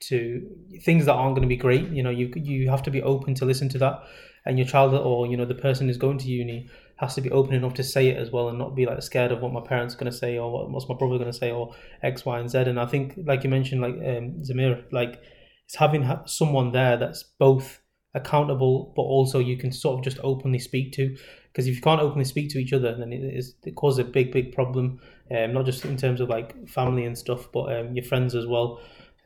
[0.00, 0.46] to
[0.82, 1.88] things that aren't going to be great.
[1.88, 4.02] You know, you you have to be open to listen to that,
[4.44, 7.30] and your child or you know the person who's going to uni has to be
[7.30, 9.60] open enough to say it as well, and not be like scared of what my
[9.60, 12.24] parents are going to say or what, what's my brother going to say or X,
[12.24, 12.58] Y, and Z.
[12.58, 15.20] And I think, like you mentioned, like um, Zamir, like
[15.64, 17.80] it's having someone there that's both
[18.14, 21.16] accountable, but also you can sort of just openly speak to.
[21.54, 24.04] Because if you can't openly speak to each other, then it is it causes a
[24.04, 25.00] big, big problem.
[25.30, 28.44] Um, not just in terms of like family and stuff, but um, your friends as
[28.44, 28.80] well.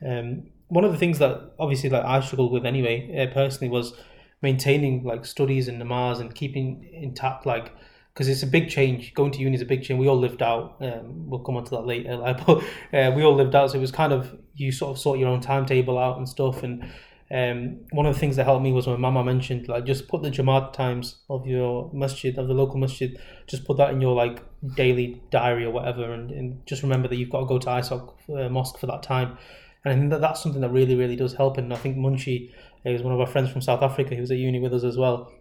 [0.06, 3.94] Um, one of the things that obviously like I struggled with anyway, uh, personally, was
[4.42, 7.72] maintaining like studies and namaz and keeping intact like
[8.12, 9.14] because it's a big change.
[9.14, 9.98] Going to uni is a big change.
[9.98, 10.76] We all lived out.
[10.80, 12.16] Um, we'll come on to that later.
[12.16, 12.58] Like, but
[12.92, 15.28] uh, we all lived out, so it was kind of you sort of sort your
[15.28, 16.62] own timetable out and stuff.
[16.62, 16.92] And
[17.30, 20.22] um, one of the things that helped me was when Mama mentioned like just put
[20.22, 23.20] the Jamaat times of your masjid of the local masjid.
[23.46, 24.42] Just put that in your like
[24.76, 28.46] daily diary or whatever, and, and just remember that you've got to go to ISOC
[28.46, 29.36] uh, mosque for that time.
[29.84, 31.56] And I think that that's something that really, really does help.
[31.56, 32.50] And I think Munshi
[32.84, 34.14] he was one of our friends from South Africa.
[34.14, 35.32] He was at uni with us as well.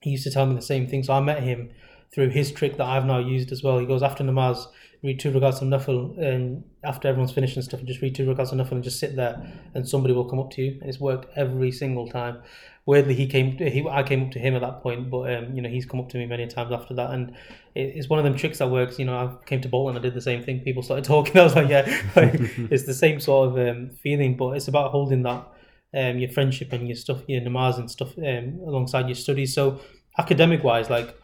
[0.00, 1.02] He used to tell me the same thing.
[1.02, 1.70] So I met him
[2.12, 3.78] through his trick that I've now used as well.
[3.78, 4.66] He goes after namaz,
[5.02, 8.26] read two rakats of nafil, and after everyone's finished and stuff, and just read two
[8.26, 9.40] rakats of nafil and just sit there,
[9.74, 10.78] and somebody will come up to you.
[10.80, 12.42] And it's worked every single time.
[12.86, 13.56] Weirdly, he came.
[13.56, 16.00] He, I came up to him at that point, but um, you know he's come
[16.00, 17.30] up to me many times after that, and
[17.74, 18.98] it, it's one of them tricks that works.
[18.98, 20.60] You know, I came to Bolton, I did the same thing.
[20.60, 21.36] People started talking.
[21.38, 21.84] I was like, yeah,
[22.16, 22.34] like,
[22.70, 25.46] it's the same sort of um, feeling, but it's about holding that
[25.94, 29.54] um, your friendship and your stuff, your namaz and stuff um, alongside your studies.
[29.54, 29.80] So
[30.18, 31.19] academic wise, like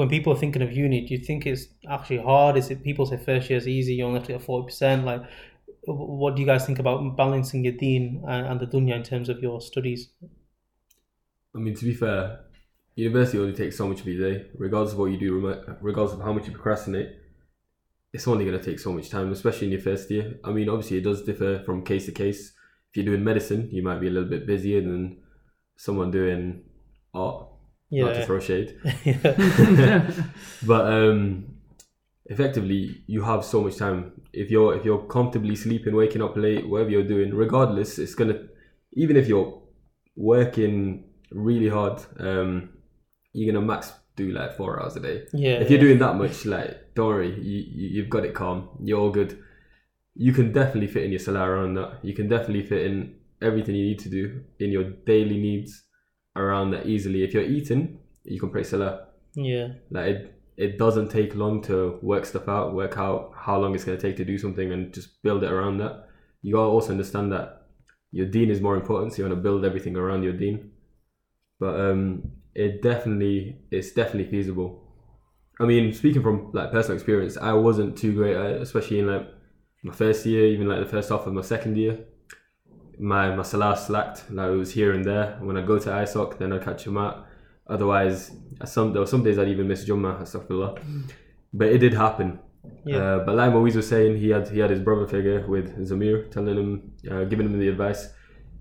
[0.00, 2.56] when people are thinking of uni, do you think it's actually hard?
[2.56, 5.04] Is it people say first year is easy, you only have to get forty percent?
[5.04, 5.22] Like,
[5.84, 9.28] what do you guys think about balancing your deen and, and the dunya in terms
[9.28, 10.08] of your studies?
[11.54, 12.40] I mean, to be fair,
[12.94, 15.32] university only takes so much of your day, regardless of what you do,
[15.82, 17.10] regardless of how much you procrastinate.
[18.14, 20.40] It's only going to take so much time, especially in your first year.
[20.42, 22.54] I mean, obviously, it does differ from case to case.
[22.88, 25.18] If you're doing medicine, you might be a little bit busier than
[25.76, 26.64] someone doing
[27.12, 27.49] art.
[27.90, 30.10] Not to Yeah, throw shade, yeah,
[30.66, 31.46] but um,
[32.26, 34.12] effectively you have so much time.
[34.32, 38.38] If you're if you're comfortably sleeping, waking up late, whatever you're doing, regardless, it's gonna
[38.92, 39.60] even if you're
[40.16, 42.70] working really hard, um,
[43.32, 45.26] you're gonna max do like four hours a day.
[45.32, 45.60] Yeah.
[45.60, 48.68] If you're doing that much, like don't worry, you, you you've got it calm.
[48.80, 49.42] You're all good.
[50.14, 51.98] You can definitely fit in your salah around that.
[52.02, 55.84] You can definitely fit in everything you need to do in your daily needs
[56.36, 57.22] around that easily.
[57.24, 59.08] If you're eating, you can pray salah.
[59.34, 59.68] yeah.
[59.90, 63.84] Like it, it doesn't take long to work stuff out, work out how long it's
[63.84, 66.08] going to take to do something, and just build it around that.
[66.42, 67.66] You gotta also understand that
[68.12, 70.70] your deen is more important, so you want to build everything around your deen.
[71.58, 74.82] But um, it definitely, it's definitely feasible.
[75.60, 79.06] I mean, speaking from like personal experience, I wasn't too great at it, especially in
[79.06, 79.28] like
[79.82, 82.00] my first year, even like the first half of my second year.
[83.00, 85.38] My my salah slacked, like it was here and there.
[85.40, 87.26] When I go to ISOC, then I'd catch him out.
[87.66, 88.32] Otherwise,
[88.64, 90.72] some there were some days I'd even miss Jummah, astaghfirullah.
[91.52, 92.38] But it did happen.
[92.84, 92.96] Yeah.
[92.96, 96.30] Uh, but like Moiz was saying, he had he had his brother figure with Zamir
[96.30, 98.08] telling him, uh, giving him the advice.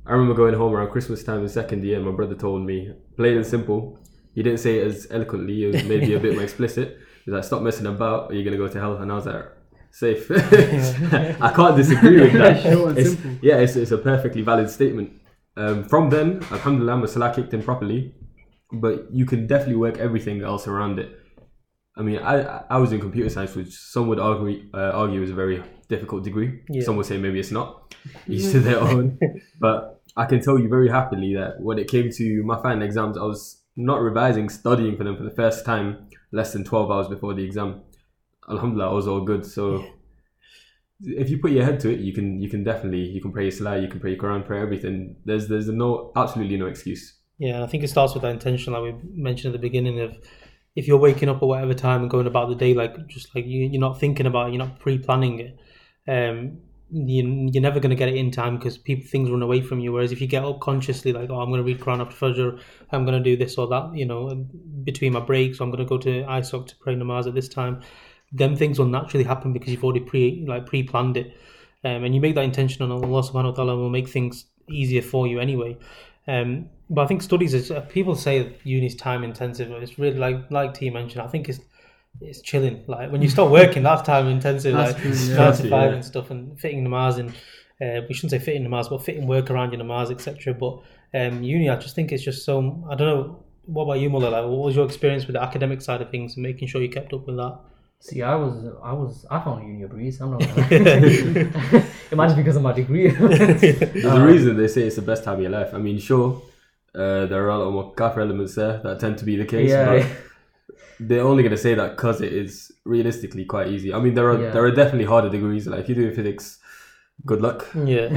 [0.05, 3.37] I remember going home around Christmas time in second year, my brother told me, plain
[3.37, 3.99] and simple.
[4.33, 6.97] He didn't say it as eloquently; it was maybe a bit more explicit.
[7.25, 9.45] He's like, "Stop messing about, or you're gonna go to hell." And I was like,
[9.91, 10.29] "Safe."
[11.41, 12.65] I can't disagree with that.
[12.65, 13.31] It's- simple.
[13.41, 15.13] yeah, it's, it's a perfectly valid statement.
[15.57, 18.13] Um, from then, Alhamdulillah, my salah kicked in properly,
[18.71, 21.09] but you can definitely work everything else around it.
[21.97, 25.31] I mean, I I was in computer science, which some would argue uh, argue is
[25.31, 26.61] a very difficult degree.
[26.69, 26.83] Yeah.
[26.83, 27.93] Some would say maybe it's not.
[28.27, 29.19] Each to their own.
[29.59, 33.17] But I can tell you very happily that when it came to my final exams,
[33.17, 37.07] I was not revising, studying for them for the first time less than twelve hours
[37.09, 37.81] before the exam.
[38.49, 39.45] Alhamdulillah, I was all good.
[39.45, 39.85] So
[41.01, 43.43] if you put your head to it, you can you can definitely you can pray
[43.43, 45.15] your salah, you can pray your Quran, pray everything.
[45.25, 47.15] There's there's no absolutely no excuse.
[47.37, 50.17] Yeah, I think it starts with that intention, like we mentioned at the beginning of
[50.75, 53.45] if you're waking up at whatever time and going about the day, like just like
[53.45, 55.59] you, you're not thinking about it, you're not pre-planning it.
[56.07, 56.59] Um,
[56.91, 59.79] you, you're never going to get it in time because people things run away from
[59.79, 59.91] you.
[59.91, 62.59] Whereas if you get up consciously, like, oh, I'm going to read Quran after Fajr,
[62.91, 64.47] I'm going to do this or that, you know,
[64.83, 67.81] between my breaks, I'm going to go to ISOC to pray namaz at this time.
[68.31, 71.35] Them things will naturally happen because you've already pre like pre-planned it,
[71.83, 75.01] um, and you make that intention, and Allah Subhanahu wa Taala will make things easier
[75.01, 75.77] for you anyway.
[76.27, 79.97] Um, but I think studies is uh, people say uni is time intensive, but it's
[79.97, 81.21] really like like T mentioned.
[81.21, 81.59] I think it's
[82.21, 82.83] it's chilling.
[82.87, 84.73] Like when you start working, that's time intensive.
[84.73, 85.35] That's like true, yeah.
[85.35, 85.83] nine to Yeah.
[85.85, 87.29] and stuff, and fitting namaz and
[87.81, 90.53] uh, we shouldn't say fitting namaz, but fitting work around your namaz, etc.
[90.53, 90.79] But
[91.13, 92.85] um, uni, I just think it's just so.
[92.89, 93.43] I don't know.
[93.65, 94.29] What about you, Mullah?
[94.29, 96.89] Like, what was your experience with the academic side of things and making sure you
[96.89, 97.59] kept up with that?
[98.01, 100.21] See, I was, I was, I found uni a breeze.
[100.21, 100.39] I'm not.
[100.39, 103.09] Gonna it might just because of my degree.
[103.11, 105.73] There's Um, a reason they say it's the best time of your life.
[105.73, 106.41] I mean, sure,
[106.95, 109.69] uh, there are a lot more kafir elements there that tend to be the case,
[109.69, 110.07] yeah, but
[110.99, 113.93] they're only going to say that because it is realistically quite easy.
[113.93, 114.51] I mean, there are Yeah.
[114.51, 115.67] there are definitely harder degrees.
[115.67, 116.57] Like if you do physics,
[117.25, 117.67] good luck.
[117.75, 118.07] Yeah,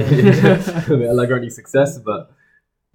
[0.87, 2.31] May Allah grant you success, but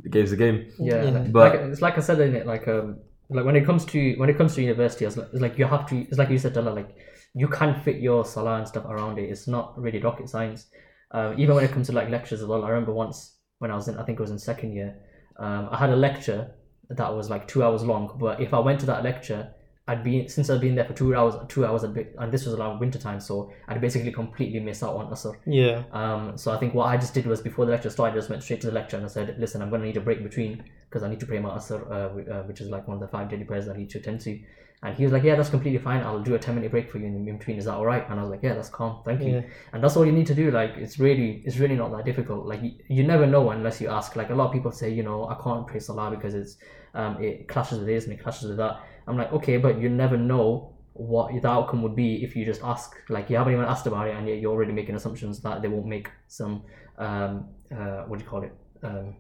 [0.03, 0.73] the game's a game.
[0.79, 1.05] yeah.
[1.05, 1.19] Yeah.
[1.31, 2.97] But- like, it's like I said in it, like um,
[3.31, 5.67] like when it comes to when it comes to university, it's like, it's like you
[5.67, 6.01] have to.
[6.01, 6.97] It's like you said, Dalla, like
[7.35, 9.29] you can't fit your salah and stuff around it.
[9.31, 10.67] It's not really rocket science.
[11.11, 12.65] Um, even when it comes to like lectures as well.
[12.65, 14.97] I remember once when I was in, I think it was in second year,
[15.39, 16.51] um, I had a lecture
[16.91, 18.17] that was like two hours long.
[18.19, 19.53] But if I went to that lecture,
[19.89, 22.45] I'd been since I'd been there for two hours, two hours a bit, and this
[22.47, 25.35] was around winter time, so I'd basically completely miss out on Asr.
[25.47, 28.19] yeah, Um, so I think what I just did was before the lecture started, I
[28.19, 30.01] just went straight to the lecture and I said, "Listen, I'm going to need a
[30.09, 31.95] break between because I need to pray my asr, uh,
[32.35, 34.21] uh, which is like one of the five daily prayers that I need to attend
[34.27, 34.39] to."
[34.81, 36.03] And he was like, "Yeah, that's completely fine.
[36.03, 37.57] I'll do a ten minute break for you in in between.
[37.59, 38.93] Is that all right?" And I was like, "Yeah, that's calm.
[39.05, 39.43] Thank you." Yeah.
[39.73, 40.51] And that's all you need to do.
[40.53, 42.47] Like, it's really, it's really not that difficult.
[42.47, 44.15] Like, you, you never know unless you ask.
[44.21, 46.59] Like, a lot of people say, you know, I can't pray salah because it's,
[46.95, 48.75] um, it clashes with this and it clashes with that.
[49.09, 52.63] I'm like, okay, but you never know what the outcome would be if you just
[52.63, 52.95] ask.
[53.09, 55.69] Like, you haven't even asked about it, and yet you're already making assumptions that they
[55.69, 56.63] won't make some,
[56.99, 59.17] um, uh, what do you call it, um,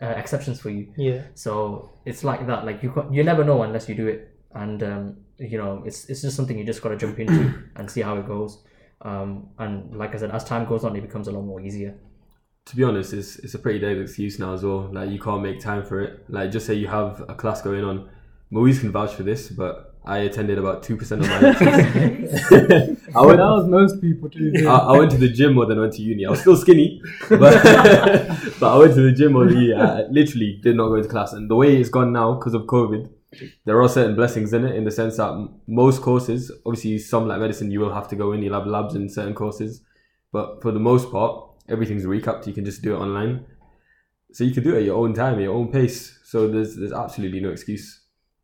[0.00, 0.92] uh, exceptions for you.
[0.96, 1.22] yeah.
[1.34, 2.66] So it's like that.
[2.66, 6.22] Like you, you never know unless you do it, and um, you know, it's it's
[6.22, 8.62] just something you just gotta jump into and see how it goes.
[9.02, 11.94] Um, and like I said, as time goes on, it becomes a lot more easier.
[12.66, 14.88] To be honest, it's it's a pretty dead excuse now as well.
[14.92, 16.24] Like you can't make time for it.
[16.28, 18.08] Like just say you have a class going on.
[18.52, 21.70] Moiz can vouch for this, but I attended about two percent of my lectures.
[23.14, 24.52] I went that was most people too.
[24.66, 26.26] I, I went to the gym more than I went to uni.
[26.26, 27.40] I was still skinny, but
[28.60, 29.74] but I went to the gym more than uni.
[29.74, 31.32] I literally did not go to class.
[31.32, 33.08] And the way it's gone now because of COVID,
[33.64, 37.40] there are certain blessings in it in the sense that most courses, obviously some like
[37.40, 38.42] medicine, you will have to go in.
[38.42, 39.82] You'll have labs in certain courses,
[40.32, 42.46] but for the most part, everything's recapped.
[42.46, 43.46] You can just do it online,
[44.32, 46.18] so you can do it at your own time, at your own pace.
[46.24, 48.01] So there's there's absolutely no excuse.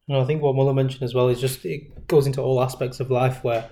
[0.08, 3.00] And I think what Mullah mentioned as well is just it goes into all aspects
[3.00, 3.68] of life where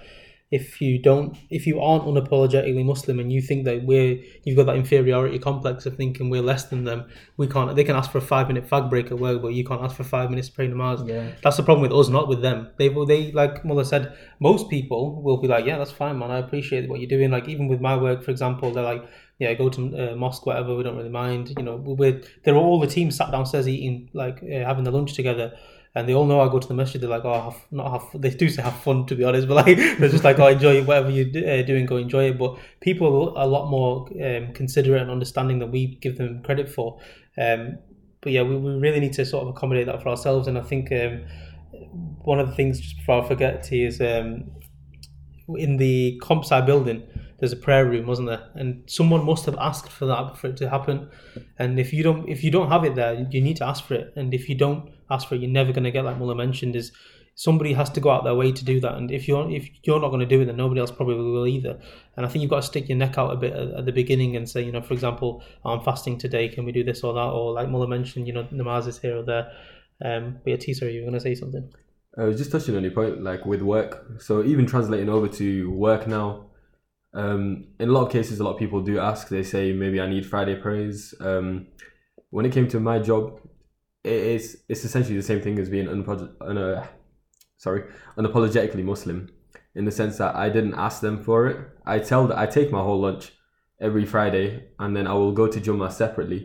[0.53, 4.67] if you don't if you aren't unapologetically Muslim and you think that we're you've got
[4.67, 7.05] that inferiority complex of thinking we're less than them,
[7.37, 9.65] we can't they can ask for a five minute fag break at work, but you
[9.65, 11.07] can't ask for five minutes to pray namaz.
[11.09, 11.33] Yeah.
[11.43, 12.69] That's the problem with us, not with them.
[12.79, 16.31] They will they like Mullah said, most people will be like, Yeah, that's fine, man,
[16.31, 17.31] I appreciate what you're doing.
[17.33, 19.05] Like even with my work, for example, they're like
[19.39, 20.75] yeah, go to uh, mosque, whatever.
[20.75, 21.53] We don't really mind.
[21.59, 25.13] You know, we're they're all the team sat downstairs eating, like uh, having the lunch
[25.13, 25.53] together,
[25.97, 27.01] and they all know I go to the masjid.
[27.01, 28.21] They're like, oh, have, not have.
[28.21, 30.85] They do say have fun, to be honest, but like they're just like, oh, enjoy
[30.85, 32.39] whatever you're uh, doing, go enjoy it.
[32.39, 36.69] But people are a lot more um, considerate and understanding than we give them credit
[36.69, 37.01] for.
[37.39, 37.79] Um,
[38.21, 40.61] but yeah, we, we really need to sort of accommodate that for ourselves, and I
[40.61, 41.25] think um,
[42.25, 44.51] one of the things just before I forget to is um,
[45.57, 47.05] in the CompSci building
[47.39, 50.57] there's a prayer room wasn't there and someone must have asked for that for it
[50.57, 51.07] to happen
[51.59, 53.93] and if you don't if you don't have it there you need to ask for
[53.93, 56.35] it and if you don't ask for it you're never going to get like Mullah
[56.35, 56.93] mentioned is
[57.35, 60.01] somebody has to go out their way to do that and if you're if you're
[60.01, 61.79] not going to do it then nobody else probably will either
[62.17, 63.93] and I think you've got to stick your neck out a bit at, at the
[63.93, 67.13] beginning and say you know for example I'm fasting today can we do this or
[67.13, 69.53] that or like Mullah mentioned you know namaz is here or there
[70.05, 71.71] um but yeah Tisa you were going to say something
[72.19, 74.07] I was just touching on your point, like with work.
[74.21, 76.47] So even translating over to work now,
[77.13, 79.29] um, in a lot of cases, a lot of people do ask.
[79.29, 81.15] They say maybe I need Friday prayers.
[81.21, 81.67] Um,
[82.31, 83.41] when it came to my job,
[84.07, 86.87] it is it's essentially the same thing as being unapolog- un- uh,
[87.65, 87.83] sorry
[88.19, 89.19] unapologetically Muslim,
[89.75, 91.57] in the sense that I didn't ask them for it.
[91.85, 93.33] I tell I take my whole lunch
[93.89, 94.47] every Friday,
[94.83, 96.41] and then I will go to Jummah separately,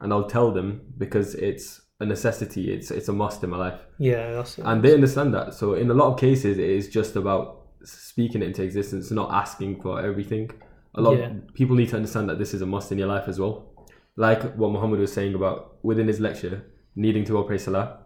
[0.00, 0.68] and I'll tell them
[1.04, 1.66] because it's
[2.00, 2.64] a necessity.
[2.74, 5.46] It's it's a must in my life yeah that's it and they understand that.
[5.60, 7.42] So in a lot of cases, it is just about
[7.84, 10.44] speaking it into existence, not asking for everything.
[10.94, 11.30] A lot Yeah.
[11.30, 13.54] of people need to understand that this is a must in your life as well.
[14.16, 16.56] Like what Muhammad was saying about within his lecture,
[16.96, 18.00] needing to go pray salah,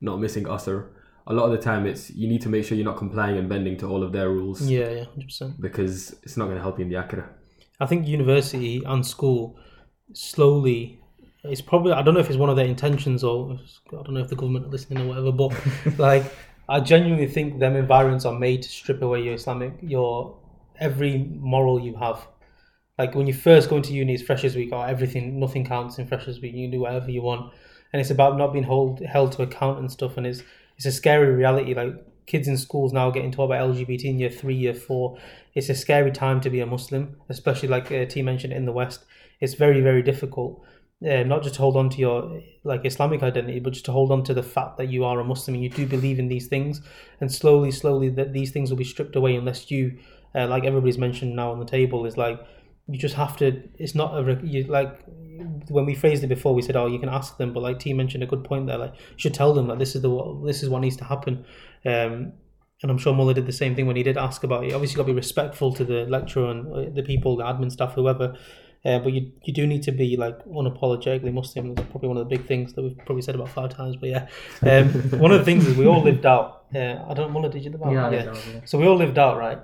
[0.00, 0.88] not missing asr.
[1.26, 3.48] A lot of the time, it's you need to make sure you're not complying and
[3.48, 6.78] bending to all of their rules yeah yeah 100% because it's not going to help
[6.78, 7.28] you in the akhirah.
[7.80, 9.56] I think university and school
[10.12, 11.02] slowly
[11.44, 14.20] it's probably I don't know if it's one of their intentions or I don't know
[14.20, 16.24] if the government are listening or whatever, but like
[16.68, 20.38] I genuinely think them environments are made to strip away your Islamic your
[20.78, 22.26] every moral you have.
[22.98, 26.06] Like when you first go into uni, it's freshers week or everything, nothing counts in
[26.06, 26.54] freshers week.
[26.54, 27.52] You can do whatever you want,
[27.92, 30.16] and it's about not being hold, held to account and stuff.
[30.16, 30.42] And it's
[30.76, 31.74] it's a scary reality.
[31.74, 31.94] Like
[32.26, 35.18] kids in schools now getting taught about LGBT in year three, year four.
[35.54, 38.72] It's a scary time to be a Muslim, especially like uh, T mentioned in the
[38.72, 39.04] West.
[39.40, 40.62] It's very very difficult.
[41.04, 44.12] Uh, not just to hold on to your like Islamic identity, but just to hold
[44.12, 46.46] on to the fact that you are a Muslim and you do believe in these
[46.46, 46.80] things.
[47.20, 49.98] And slowly, slowly, that these things will be stripped away unless you,
[50.34, 52.40] uh, like everybody's mentioned now on the table, is like
[52.88, 53.62] you just have to.
[53.78, 54.98] It's not a you like
[55.68, 56.54] when we phrased it before.
[56.54, 58.78] We said, "Oh, you can ask them," but like T mentioned a good point there.
[58.78, 61.44] Like you should tell them that this is the this is what needs to happen.
[61.84, 62.32] Um,
[62.82, 64.72] and I'm sure Mullah did the same thing when he did ask about it.
[64.72, 67.94] Obviously, got to be respectful to the lecturer and uh, the people, the admin staff,
[67.94, 68.36] whoever.
[68.84, 71.74] Uh, but you you do need to be like unapologetically Muslim.
[71.76, 73.96] That's probably one of the big things that we've probably said about five times.
[73.96, 74.28] But yeah,
[74.62, 74.88] um,
[75.20, 76.64] one of the things is we all lived out.
[76.74, 77.92] Uh, I don't Mullah, did you live out?
[77.92, 78.60] Yeah, lived out, yeah.
[78.64, 79.60] So we all lived out, right?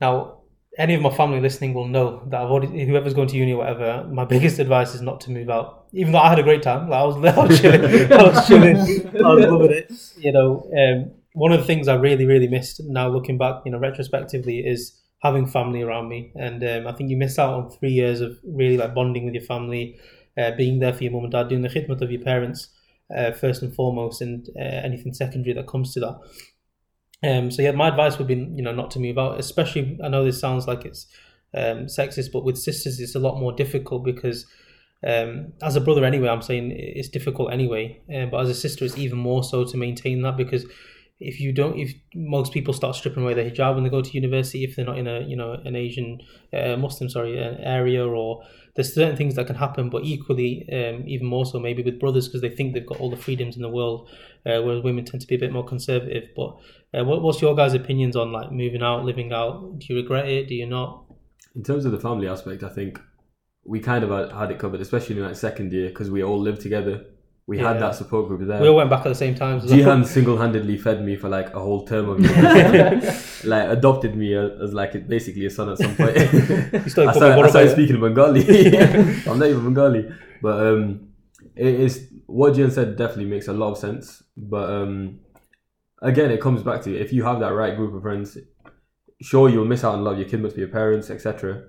[0.00, 0.40] Now,
[0.78, 3.58] any of my family listening will know that I've already, whoever's going to uni or
[3.58, 5.86] whatever, my biggest advice is not to move out.
[5.92, 8.46] Even though I had a great time, like I was, I was chilling, I was
[8.48, 9.92] chilling, I was loving it.
[10.16, 13.72] You know, um, one of the things I really, really missed now looking back, you
[13.72, 16.32] know, retrospectively, is having family around me.
[16.34, 19.34] And um, I think you miss out on three years of really like bonding with
[19.34, 19.98] your family,
[20.36, 22.68] uh, being there for your mum and dad, doing the khidmat of your parents
[23.16, 26.18] uh, first and foremost, and uh, anything secondary that comes to that.
[27.24, 29.40] Um, so yeah, my advice would be you know not to move out.
[29.40, 31.06] Especially, I know this sounds like it's
[31.54, 34.46] um, sexist, but with sisters, it's a lot more difficult because
[35.06, 38.00] um, as a brother, anyway, I'm saying it's difficult anyway.
[38.14, 40.64] Um, but as a sister, it's even more so to maintain that because
[41.24, 44.10] if you don't, if most people start stripping away their hijab when they go to
[44.12, 46.20] university, if they're not in a you know an Asian
[46.52, 48.42] uh, Muslim sorry uh, area or
[48.74, 52.26] there's certain things that can happen, but equally, um, even more so maybe with brothers
[52.26, 54.08] because they think they've got all the freedoms in the world,
[54.46, 56.24] uh, whereas women tend to be a bit more conservative.
[56.34, 56.56] But
[56.92, 59.78] uh, what, what's your guys' opinions on like moving out, living out?
[59.78, 60.48] Do you regret it?
[60.48, 61.04] Do you not?
[61.54, 63.00] In terms of the family aspect, I think
[63.64, 66.60] we kind of had- it covered, especially in like second year, because we all lived
[66.60, 67.04] together.
[67.46, 68.60] We had that support group there.
[68.60, 69.60] We all went back at the same time.
[69.60, 73.48] Jihan single-handedly fed me for like a whole term of university.
[73.48, 76.16] like adopted me as, as like basically a son at some point.
[76.16, 78.44] I started, I started speaking Bengali.
[79.28, 81.08] I'm not even Bengali, but um,
[81.54, 84.22] it is what Jihan said definitely makes a lot of sense.
[84.38, 85.20] But um,
[86.00, 88.38] again, it comes back to if you have that right group of friends,
[89.20, 90.18] sure you'll miss out on love.
[90.18, 91.64] your kid must be your parents, etc.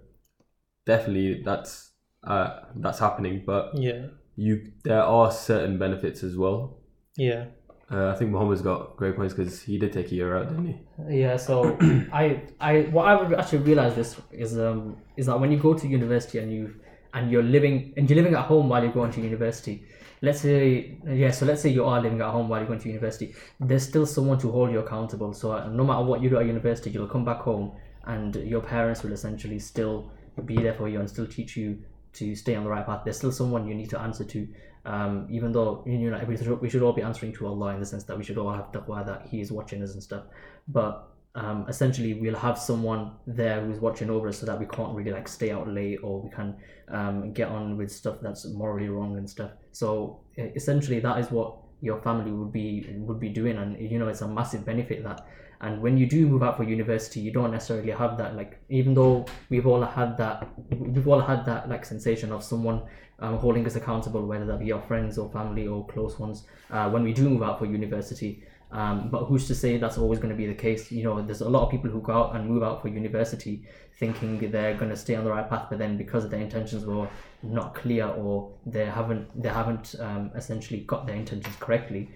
[0.85, 1.91] Definitely, that's
[2.25, 6.77] uh, that's happening, but Yeah, you there are certain benefits as well.
[7.17, 7.45] yeah,
[7.91, 10.67] Uh, I think Muhammad's got great points because he did take a year out, didn't
[10.67, 11.19] he?
[11.21, 11.77] Yeah, so
[12.13, 15.73] I, I, what I would actually realize this is, um, is that when you go
[15.75, 16.73] to university and you,
[17.13, 19.85] and you're living, and you're living at home while you're going to university.
[20.21, 22.87] Let's say, yeah, so let's say you are living at home while you're going to
[22.89, 23.35] university.
[23.59, 25.33] There's still someone to hold you accountable.
[25.33, 27.71] So uh, no matter what you do at university, you'll come back home,
[28.05, 30.11] and your parents will essentially still
[30.43, 31.77] be there for you and still teach you
[32.15, 33.01] to stay on the right path.
[33.03, 34.47] There's still someone you need to answer to.
[34.85, 37.79] Um, even though you know we should, we should all be answering to Allah in
[37.79, 40.25] the sense that we should all have taqwa that He is watching us and stuff.
[40.67, 44.95] But um, essentially, we'll have someone there who's watching over us so that we can't
[44.95, 46.55] really like stay out late or we can
[46.87, 49.51] um, get on with stuff that's morally wrong and stuff.
[49.71, 54.07] So essentially, that is what your family would be would be doing, and you know
[54.07, 55.27] it's a massive benefit that.
[55.61, 58.93] And when you do move out for university, you don't necessarily have that like even
[58.93, 62.81] though we've all had that we've all had that like sensation of someone
[63.19, 66.89] um, holding us accountable, whether that be our friends or family or close ones, uh,
[66.89, 68.43] when we do move out for university.
[68.71, 70.91] Um, but who's to say that's always going to be the case?
[70.91, 73.63] You know, there's a lot of people who go out and move out for university
[73.99, 77.07] thinking they're going to stay on the right path, but then because their intentions were
[77.41, 82.09] not clear or they haven't they haven't um, essentially got their intentions correctly,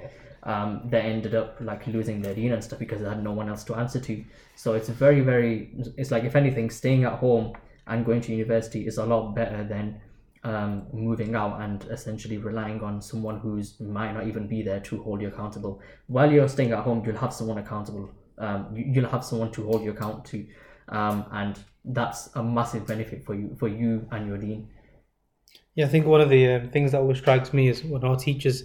[0.44, 3.50] um, they ended up like losing their deen and stuff because they had no one
[3.50, 4.24] else to answer to.
[4.56, 7.54] So it's very very it's like if anything, staying at home
[7.88, 10.00] and going to university is a lot better than
[10.44, 15.02] um, moving out and essentially relying on someone who's might not even be there to
[15.04, 15.82] hold you accountable.
[16.08, 18.10] While you're staying at home, you'll have someone accountable.
[18.38, 20.46] Um, you, you'll have someone to hold you account to,
[20.88, 24.70] um, and that's a massive benefit for you for you and your deen.
[25.76, 28.16] Yeah, I think one of the um, things that always strikes me is when our
[28.16, 28.64] teachers,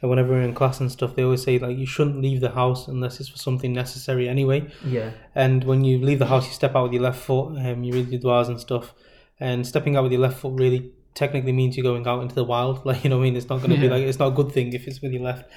[0.00, 2.88] whenever we're in class and stuff, they always say like you shouldn't leave the house
[2.88, 4.70] unless it's for something necessary anyway.
[4.84, 7.84] Yeah, And when you leave the house, you step out with your left foot, um,
[7.84, 8.94] you read your duas and stuff.
[9.38, 12.44] And stepping out with your left foot really technically means you're going out into the
[12.44, 12.84] wild.
[12.84, 14.34] Like you know, what I mean, it's not going to be like it's not a
[14.34, 15.50] good thing if it's with your left.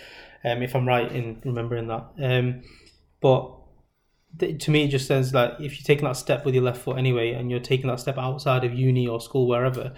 [0.44, 2.06] Um, if I'm right in remembering that.
[2.22, 2.62] Um,
[3.20, 3.56] but
[4.40, 6.82] th- to me, it just says that if you're taking that step with your left
[6.82, 9.94] foot anyway, and you're taking that step outside of uni or school, wherever,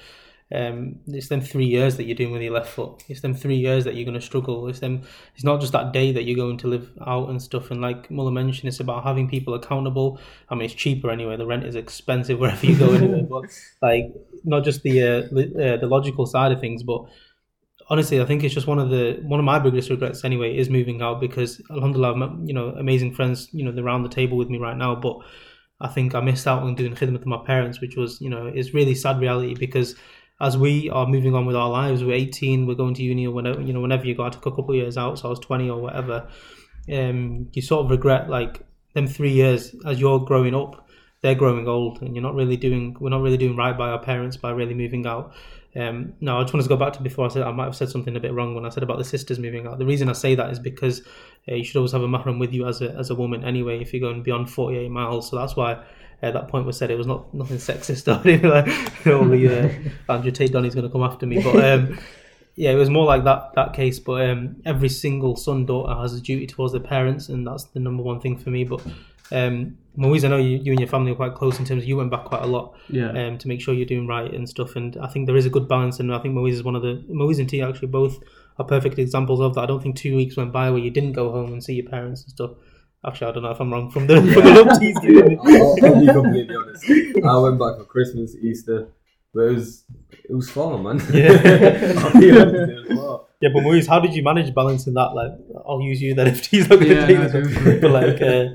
[0.53, 3.03] um, it's them three years that you're doing with your left foot.
[3.07, 4.67] It's them three years that you're going to struggle.
[4.67, 5.03] It's them.
[5.35, 7.71] It's not just that day that you're going to live out and stuff.
[7.71, 10.19] And like Mullah mentioned, it's about having people accountable.
[10.49, 11.37] I mean, it's cheaper anyway.
[11.37, 13.25] The rent is expensive wherever you go anyway.
[13.29, 13.43] but
[13.81, 17.05] like, not just the uh, li- uh, the logical side of things, but
[17.89, 20.69] honestly, I think it's just one of the one of my biggest regrets anyway is
[20.69, 24.37] moving out because Alhamdulillah, met you know amazing friends you know they're around the table
[24.37, 25.17] with me right now, but
[25.79, 28.47] I think I missed out on doing khidmat to my parents, which was you know
[28.47, 29.95] is really sad reality because
[30.41, 33.31] as we are moving on with our lives, we're 18, we're going to uni or
[33.31, 34.25] whenever you know whenever you go.
[34.25, 36.27] I took a couple of years out, so I was 20 or whatever.
[36.91, 38.65] Um, you sort of regret like
[38.95, 40.87] them three years as you're growing up.
[41.21, 42.97] They're growing old, and you're not really doing.
[42.99, 45.33] We're not really doing right by our parents by really moving out.
[45.75, 47.75] Um, no, I just wanted to go back to before I said I might have
[47.75, 49.77] said something a bit wrong when I said about the sisters moving out.
[49.77, 51.01] The reason I say that is because
[51.47, 53.79] uh, you should always have a mahram with you as a as a woman anyway
[53.79, 55.29] if you're going beyond 48 miles.
[55.29, 55.83] So that's why
[56.21, 56.91] uh, that point was said.
[56.91, 59.69] It was not nothing sexist or anything like only uh,
[60.09, 61.63] Andrew Tate Donny's going to come after me, but.
[61.63, 61.99] Um,
[62.55, 63.99] yeah, it was more like that that case.
[63.99, 67.79] But um, every single son daughter has a duty towards their parents, and that's the
[67.79, 68.65] number one thing for me.
[68.65, 68.81] But
[69.31, 71.87] um, Moiz, I know you, you and your family are quite close in terms of
[71.89, 73.09] you went back quite a lot Yeah.
[73.11, 74.75] um, to make sure you're doing right and stuff.
[74.75, 76.81] And I think there is a good balance, and I think Moiz is one of
[76.81, 78.21] the Moiz and T actually both
[78.59, 79.61] are perfect examples of that.
[79.61, 81.89] I don't think two weeks went by where you didn't go home and see your
[81.89, 82.51] parents and stuff.
[83.05, 85.37] Actually, I don't know if I'm wrong from the, from the look he's giving me.
[85.59, 86.85] I'll, I'll be completely honest.
[87.25, 88.89] I went back for Christmas, Easter,
[89.33, 89.83] but it was
[90.29, 91.01] it was fun, man.
[91.11, 91.31] Yeah.
[91.97, 93.19] I'll be honest, it was fun.
[93.41, 95.15] Yeah, but Moiz, how did you manage balancing that?
[95.15, 95.31] Like,
[95.67, 97.31] I'll use you then if he's not going to Yeah, take no, this.
[97.33, 97.63] go one.
[97.63, 97.81] for it.
[97.81, 98.45] But like, uh,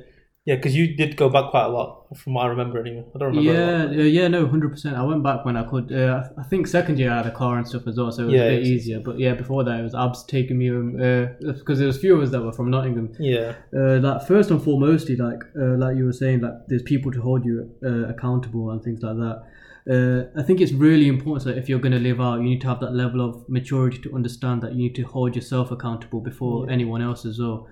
[0.46, 3.04] yeah, because you did go back quite a lot, from what I remember anyway.
[3.14, 3.52] I don't remember.
[3.52, 4.96] Yeah, uh, yeah, no, hundred percent.
[4.96, 5.92] I went back when I could.
[5.92, 8.26] Uh, I think second year I had a car and stuff as well, so it
[8.26, 9.00] was Yeah, a bit easier.
[9.00, 12.14] But yeah, before that it was Abs taking me home uh, because there was few
[12.16, 13.12] of us that were from Nottingham.
[13.18, 17.10] Yeah, Uh, like first and foremostly, like uh, like you were saying, like there's people
[17.12, 19.42] to hold you uh, accountable and things like that.
[19.88, 22.60] Uh, I think it's really important that if you're going to live out, you need
[22.62, 26.20] to have that level of maturity to understand that you need to hold yourself accountable
[26.20, 27.68] before anyone else as well.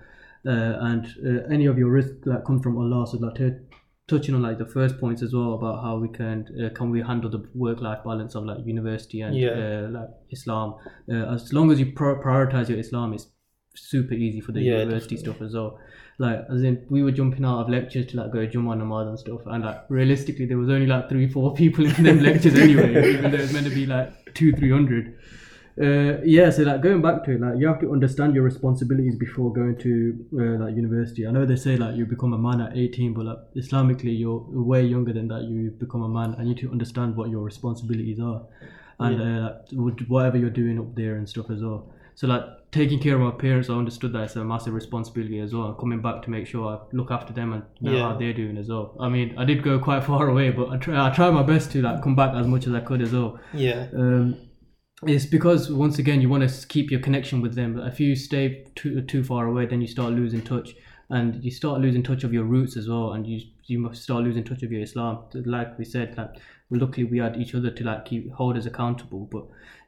[0.47, 3.07] Uh, and uh, any of your risk that come from Allah.
[3.07, 3.61] So like to,
[4.07, 7.01] touching on like the first points as well about how we can uh, can we
[7.01, 9.51] handle the work life balance of like university and Yeah.
[9.51, 10.75] uh, like Islam.
[11.09, 13.27] Uh, as long as you pro- prioritize your Islam, it's
[13.75, 15.79] super easy for the Yeah, university stuff as well.
[16.19, 19.19] Like as in we were jumping out of lectures to like go Jummah namaz and
[19.19, 23.15] stuff, and like realistically there was only like three four people in them lectures anyway,
[23.15, 25.19] even though it was meant to be like two three hundred.
[25.81, 29.17] Uh, yeah, so like going back to it, like you have to understand your responsibilities
[29.17, 31.27] before going to uh, like university.
[31.27, 34.39] I know they say like you become a man at eighteen, but like Islamically you're
[34.51, 35.43] way younger than that.
[35.43, 38.43] You become a man, and you need to understand what your responsibilities are,
[39.01, 41.91] and uh, like, whatever you're doing up there and stuff as well.
[42.15, 45.53] So like taking care of my parents, I understood that it's a massive responsibility as
[45.53, 45.73] well.
[45.75, 48.09] Coming back to make sure I look after them and know Yeah.
[48.11, 48.97] how they're doing as well.
[49.01, 51.73] I mean, I did go quite far away, but I try I tried my best
[51.73, 53.41] to like come back as much as I could as well.
[53.53, 53.89] Yeah.
[53.97, 54.37] Um,
[55.07, 57.79] it's because once again you want to keep your connection with them.
[57.79, 60.75] If you stay too too far away, then you start losing touch,
[61.11, 64.25] and you start losing touch of your roots as well, and you you must start
[64.25, 65.25] losing touch of your Islam.
[65.35, 66.31] Like we said, like
[66.71, 69.27] luckily we had each other to like keep hold us accountable.
[69.27, 69.45] But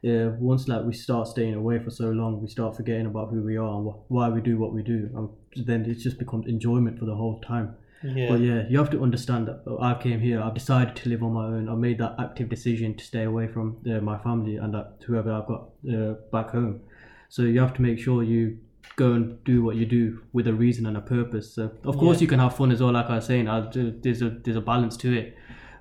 [0.09, 3.43] uh, once like we start staying away for so long, we start forgetting about who
[3.43, 5.09] we are and wh- why we do what we do,
[5.55, 7.75] and then it just becomes enjoyment for the whole time.
[8.03, 8.29] Yeah.
[8.29, 10.41] But yeah, you have to understand that I came here.
[10.41, 11.67] I've decided to live on my own.
[11.67, 15.31] I made that active decision to stay away from uh, my family and that whoever
[15.33, 16.81] I've got uh, back home.
[17.29, 18.59] So you have to make sure you
[18.95, 21.53] go and do what you do with a reason and a purpose.
[21.53, 22.21] So of course Yeah.
[22.21, 22.93] you can have fun as well.
[22.93, 25.35] Like I was saying, I do, there's a there's a balance to it.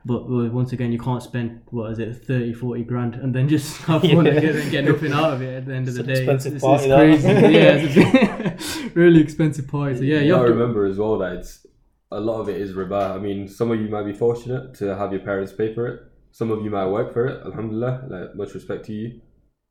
[0.05, 3.49] But uh, once again, you can't spend what is it, 30, 40 grand, and then
[3.49, 5.97] just have fun and, get, and get nothing out of it at the end of
[5.99, 6.21] It's the day.
[6.21, 7.29] expensive it's, party, it's crazy.
[7.53, 9.97] yeah, it's a really expensive party.
[9.97, 11.67] So yeah, you you have gotta to remember as well that it's
[12.11, 13.17] a lot of it is riba.
[13.17, 16.01] I mean, some of you might be fortunate to have your parents pay for it.
[16.31, 17.45] Some of you might work for it.
[17.45, 19.21] Alhamdulillah, like much respect to you.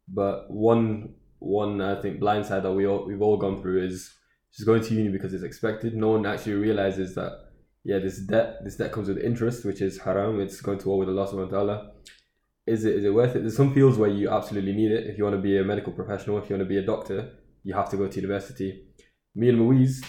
[0.07, 4.13] But one one I think blind side that we all we've all gone through is
[4.53, 5.95] just going to uni because it's expected.
[5.95, 7.33] No one actually realizes that
[7.83, 10.39] yeah, this debt this debt comes with interest, which is haram.
[10.39, 11.91] It's going to war with Allah subhanahu wa ta'ala.
[12.65, 13.41] Is it is it worth it?
[13.41, 15.07] There's some fields where you absolutely need it.
[15.07, 17.31] If you want to be a medical professional, if you want to be a doctor,
[17.63, 18.87] you have to go to university.
[19.35, 20.03] Me and Louise,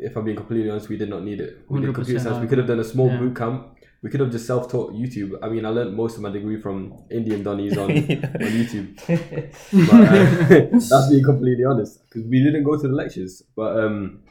[0.00, 1.64] if I'm being completely honest, we did not need it.
[1.68, 2.38] We did 100% computer science.
[2.40, 3.18] We could have done a small Yeah.
[3.18, 3.76] boot camp.
[4.02, 5.38] We could have just self-taught YouTube.
[5.42, 7.90] I mean, I learned most of my degree from Indian Donnies on,
[8.46, 8.98] on YouTube.
[9.72, 13.42] But, uh, that's being completely honest because we didn't go to the lectures.
[13.54, 14.22] But um,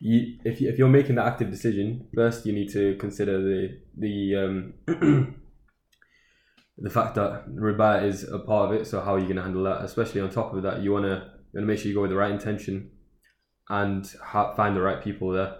[0.00, 3.78] you, if you, if you're making that active decision, first you need to consider the
[3.96, 4.74] the um,
[6.78, 8.86] the fact that riba is a part of it.
[8.86, 9.82] So how are you going to handle that?
[9.82, 12.16] Especially on top of that, you wanna you wanna make sure you go with the
[12.16, 12.90] right intention
[13.68, 15.56] and ha- find the right people there.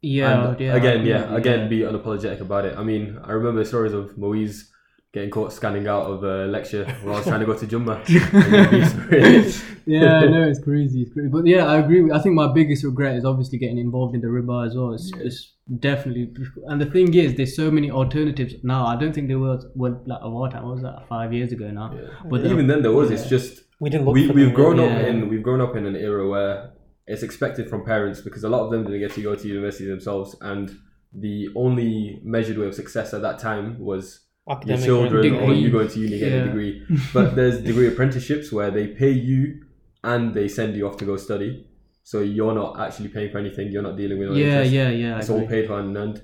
[0.00, 0.74] yeah, And oh, yeah.
[0.74, 2.76] again, yeah, again, be unapologetic about it.
[2.78, 4.68] I mean, I remember stories of Moiz
[5.12, 8.06] getting caught scanning out of a lecture while I was trying to go to Jummah.
[9.86, 11.02] yeah, no, it's crazy.
[11.02, 11.28] It's crazy.
[11.28, 12.02] But yeah, I agree.
[12.02, 14.92] With, I think my biggest regret is obviously getting involved in the riba as well.
[14.92, 16.32] It's, it's definitely.
[16.66, 18.86] And the thing is, there's so many alternatives now.
[18.86, 20.64] I don't think there was when like a while time.
[20.64, 21.06] What was that?
[21.08, 21.98] Five years ago now.
[22.28, 23.10] but even then, there was.
[23.10, 25.86] It's just We didn't look we we've them, grown up in we've grown up in
[25.86, 26.72] an era where
[27.06, 29.86] it's expected from parents because a lot of them didn't get to go to university
[29.88, 30.76] themselves, and
[31.12, 35.70] the only measured way of success at that time was your academic children or you
[35.70, 36.42] going to uni getting Yeah.
[36.42, 36.82] a degree.
[37.14, 39.62] But there's degree apprenticeships where they pay you
[40.04, 41.66] and they send you off to go study.
[42.02, 43.70] So you're not actually paying for anything.
[43.72, 44.72] You're not dealing with Yeah, interest.
[44.72, 45.18] yeah, yeah.
[45.18, 46.22] It's all paid for and earned.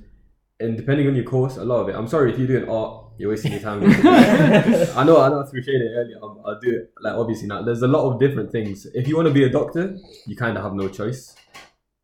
[0.60, 1.94] And depending on your course, a lot of it.
[1.94, 3.82] I'm sorry if you're doing art, you're wasting your time.
[3.84, 5.40] I know, I know.
[5.40, 6.18] I at it earlier.
[6.22, 6.92] I'll, I'll do it.
[7.00, 8.86] Like obviously now, there's a lot of different things.
[8.94, 9.96] If you want to be a doctor,
[10.26, 11.34] you kind of have no choice.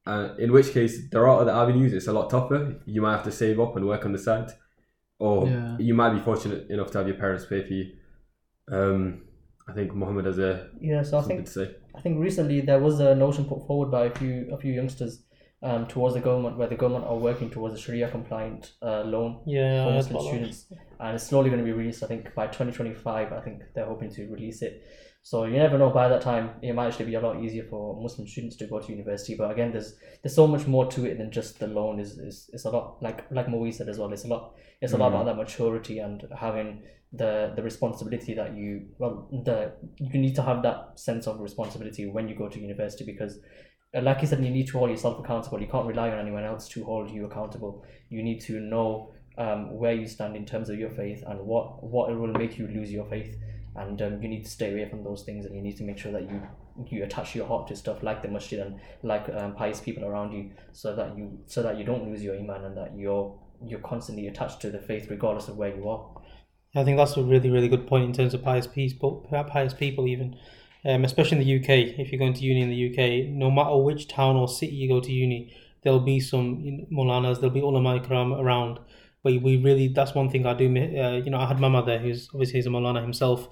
[0.07, 1.93] Uh, in which case, there are other avenues.
[1.93, 2.77] It's a lot tougher.
[2.87, 4.51] You might have to save up and work on the side,
[5.19, 5.77] or Yeah.
[5.79, 7.93] you might be fortunate enough to have your parents pay for you.
[8.73, 9.23] Um,
[9.69, 11.75] I think Mohammed has a Yeah, so I something think to say.
[11.95, 15.23] I think recently there was a notion put forward by a few a few youngsters
[15.63, 19.41] um, towards the government where the government are working towards a Sharia compliant uh, loan
[19.47, 20.67] Yeah, for Muslim students,
[20.99, 22.03] and it's slowly going to be released.
[22.03, 24.83] I think by twenty twenty five, I think they're hoping to release it.
[25.23, 25.91] So you never know.
[25.91, 28.81] By that time, it might actually be a lot easier for Muslim students to go
[28.81, 29.35] to university.
[29.37, 32.01] But again, there's there's so much more to it than just the loan.
[32.01, 34.11] Is is it's a lot like like Moe said as well.
[34.13, 34.55] It's a lot.
[34.81, 36.83] It's a lot about that maturity and having
[37.13, 42.07] the the responsibility that you well the you need to have that sense of responsibility
[42.07, 43.41] when you go to university because
[43.95, 45.61] like you said, you need to hold yourself accountable.
[45.61, 47.85] You can't rely on anyone else to hold you accountable.
[48.09, 51.83] You need to know um, where you stand in terms of your faith and what
[51.83, 53.37] what will make you lose your faith.
[53.77, 55.99] And um, you need to stay away from those things, and you need to make
[55.99, 56.43] sure that you
[56.89, 60.33] you attach your heart to stuff like the masjid and like um, pious people around
[60.33, 63.81] you, so that you so that you don't lose your iman and that you're you're
[63.81, 66.21] constantly attached to the faith regardless of where you are.
[66.75, 70.07] I think that's a really, really good point in terms of pious people, pious people
[70.07, 70.37] even,
[70.85, 71.99] um, especially in the UK.
[71.99, 74.89] If you're going to uni in the UK, no matter which town or city you
[74.89, 78.79] go to uni, there'll be some you know, Molanas, there'll be ulama ikram around.
[79.23, 80.67] But we really, that's one thing I do.
[80.67, 83.49] Uh, you know, I had Mama there, who's obviously he's a Molana himself,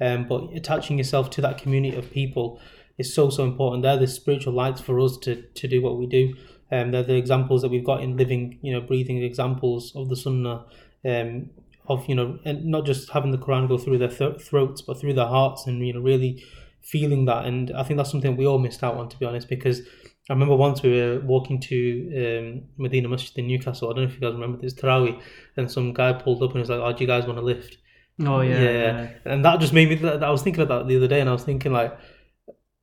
[0.00, 2.58] um, but attaching yourself to that community of people
[2.96, 3.82] is so so important.
[3.82, 6.34] They're the spiritual lights for us to to do what we do.
[6.72, 10.16] Um, they're the examples that we've got in living, you know, breathing examples of the
[10.16, 10.64] Sunnah.
[11.04, 11.50] Um,
[11.88, 14.98] of you know, and not just having the Quran go through their th- throats, but
[14.98, 16.42] through their hearts, and you know, really
[16.82, 17.44] feeling that.
[17.46, 19.80] And I think that's something we all missed out on, to be honest, because
[20.28, 23.90] I remember once we were walking to um, Medina Masjid in Newcastle.
[23.90, 25.20] I don't know if you guys remember this Tarawih,
[25.56, 27.78] and some guy pulled up and was like, "Oh, do you guys want a lift?"
[28.22, 29.08] Oh yeah, yeah, yeah.
[29.24, 29.94] and that just made me.
[29.96, 31.98] that- I was thinking about that the other day, and I was thinking like,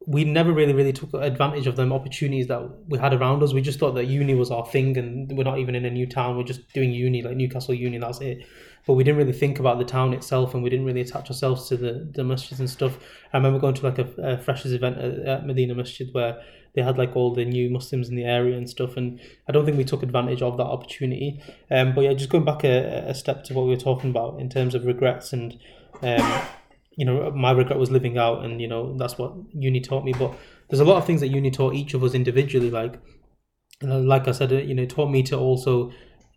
[0.07, 3.53] we never really, really took advantage of them opportunities that we had around us.
[3.53, 6.07] We just thought that uni was our thing, and we're not even in a new
[6.07, 6.37] town.
[6.37, 7.97] We're just doing uni, like Newcastle Uni.
[7.97, 8.47] That's it.
[8.87, 11.67] But we didn't really think about the town itself, and we didn't really attach ourselves
[11.67, 12.97] to the the masjids and stuff.
[13.33, 16.41] I remember going to like a, a freshers event at, at Medina Masjid where
[16.73, 19.65] they had like all the new Muslims in the area and stuff, and I don't
[19.65, 21.43] think we took advantage of that opportunity.
[21.69, 24.39] Um, but yeah, just going back a, a step to what we were talking about
[24.39, 25.59] in terms of regrets and
[26.01, 26.41] um,
[26.97, 30.13] you know, my regret was living out, and you know that's what uni taught me.
[30.13, 30.33] But
[30.67, 32.71] there's a lot of things that uni taught each of us individually.
[32.71, 32.99] Like,
[33.81, 35.91] like I said, it, you know, taught me to also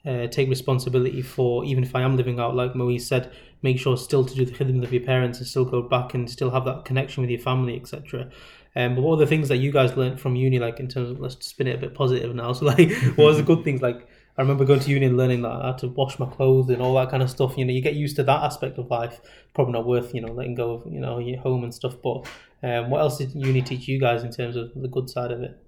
[0.06, 2.54] uh, take responsibility for even if I am living out.
[2.54, 3.32] Like Moiz said,
[3.62, 6.30] make sure still to do the khidmat of your parents and still go back and
[6.30, 8.30] still have that connection with your family, etc.
[8.76, 10.58] Um, but what are the things that you guys learned from uni?
[10.58, 12.52] Like in terms of let's spin it a bit positive now.
[12.60, 13.80] So like, what was the good things?
[13.80, 14.06] Like
[14.40, 16.80] I remember going to uni and learning that I had to wash my clothes and
[16.80, 17.58] all that kind of stuff.
[17.58, 19.20] You know, you get used to that aspect of life.
[19.54, 21.96] Probably not worth you know letting go of you know your home and stuff.
[22.02, 22.26] But
[22.62, 25.42] um, what else did uni teach you guys in terms of the good side of
[25.42, 25.62] it?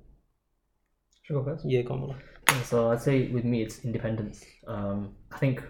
[1.20, 1.66] Should I go first?
[1.68, 2.16] Yeah, go on.
[2.48, 4.42] Yeah, So I'd say with me it's independence.
[4.66, 5.62] Um, I think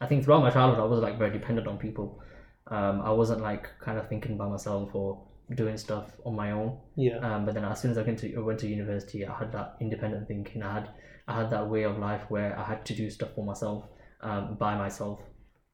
[0.00, 2.24] I think throughout my childhood I was like very dependent on people.
[2.66, 5.22] Um, I wasn't like kind of thinking by myself or
[5.54, 6.78] doing stuff on my own.
[6.96, 9.38] Yeah, Um, but then as soon as I went to, I went to university, I
[9.38, 10.62] had that independent thinking.
[10.62, 10.90] I had
[11.28, 13.84] I had that way of life where I had to do stuff for myself,
[14.22, 15.20] um, by myself.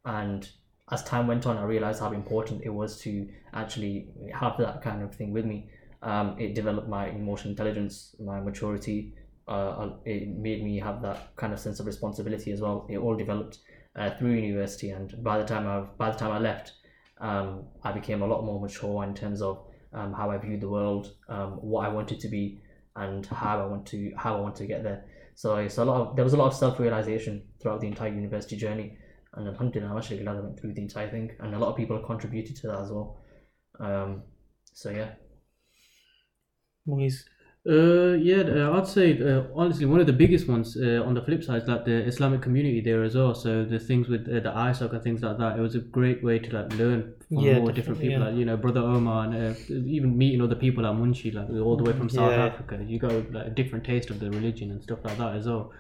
[0.05, 0.49] And
[0.91, 5.03] as time went on, I realized how important it was to actually have that kind
[5.03, 5.71] of thing with me.
[6.03, 9.15] Um, it developed my emotional intelligence, my maturity.
[9.47, 12.87] Uh, it made me have that kind of sense of responsibility as well.
[12.91, 13.59] It all developed
[13.97, 16.73] uh, through university, and by the time I by the time I left,
[17.21, 20.69] um, I became a lot more mature in terms of um, how I viewed the
[20.69, 22.61] world, um, what I wanted to be,
[22.97, 25.05] and how I want to how I want to get there.
[25.35, 28.13] So it's a lot of there was a lot of self realization throughout the entire
[28.13, 28.97] university journey,
[29.35, 31.77] and alhamdulillah, I'm actually glad I went through the entire thing, and a lot of
[31.77, 33.21] people have contributed to that as well.
[33.81, 34.23] Um,
[34.73, 35.11] so yeah,
[36.87, 37.25] Moiz.
[37.69, 41.21] Uh, yeah, uh, I'd say uh, honestly one of the biggest ones uh, on the
[41.21, 43.35] flip side is like the Islamic community there as well.
[43.35, 46.25] So the things with uh, the ISOC and things like that, it was a great
[46.25, 48.21] way to like learn from Yeah, more different people.
[48.21, 48.25] yeah.
[48.25, 51.77] Like you know, brother Omar, and uh, even meeting other people like Munshi, like all
[51.77, 52.47] the way from South Yeah.
[52.47, 52.83] Africa.
[52.83, 55.71] You got like a different taste of the religion and stuff like that as well.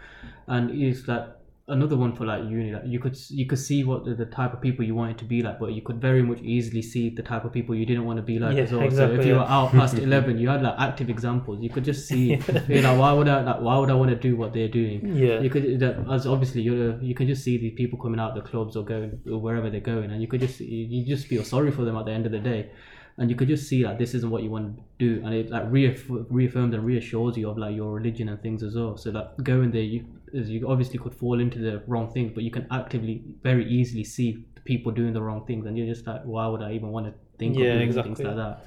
[0.47, 1.26] And it's like
[1.68, 2.72] another one for like uni.
[2.72, 5.24] Like you could you could see what the, the type of people you wanted to
[5.24, 8.04] be like, but you could very much easily see the type of people you didn't
[8.04, 8.80] want to be like Yeah, as well.
[8.80, 9.38] so exactly, if you yeah.
[9.40, 11.62] were out past eleven, you had like active examples.
[11.62, 14.16] You could just see, you know, why would I like why would I want to
[14.16, 15.14] do what they're doing?
[15.16, 18.36] Yeah, You could, that- as obviously you you can just see these people coming out
[18.36, 21.04] of the clubs or going or wherever they're going, and you could just you you
[21.06, 22.70] just feel sorry for them at the end of the day,
[23.18, 25.50] and you could just see like this isn't what you want to do, and it
[25.50, 28.96] like reaff- reaffirms and reassures you of like your religion and things as well.
[28.96, 30.06] So that going there, you
[30.38, 34.04] as you obviously could fall into the wrong things, but you can actively very easily
[34.04, 37.06] see people doing the wrong things, and you're just like, why would I even want
[37.06, 38.14] to think Yeah, of doing exactly.
[38.14, 38.64] things like that?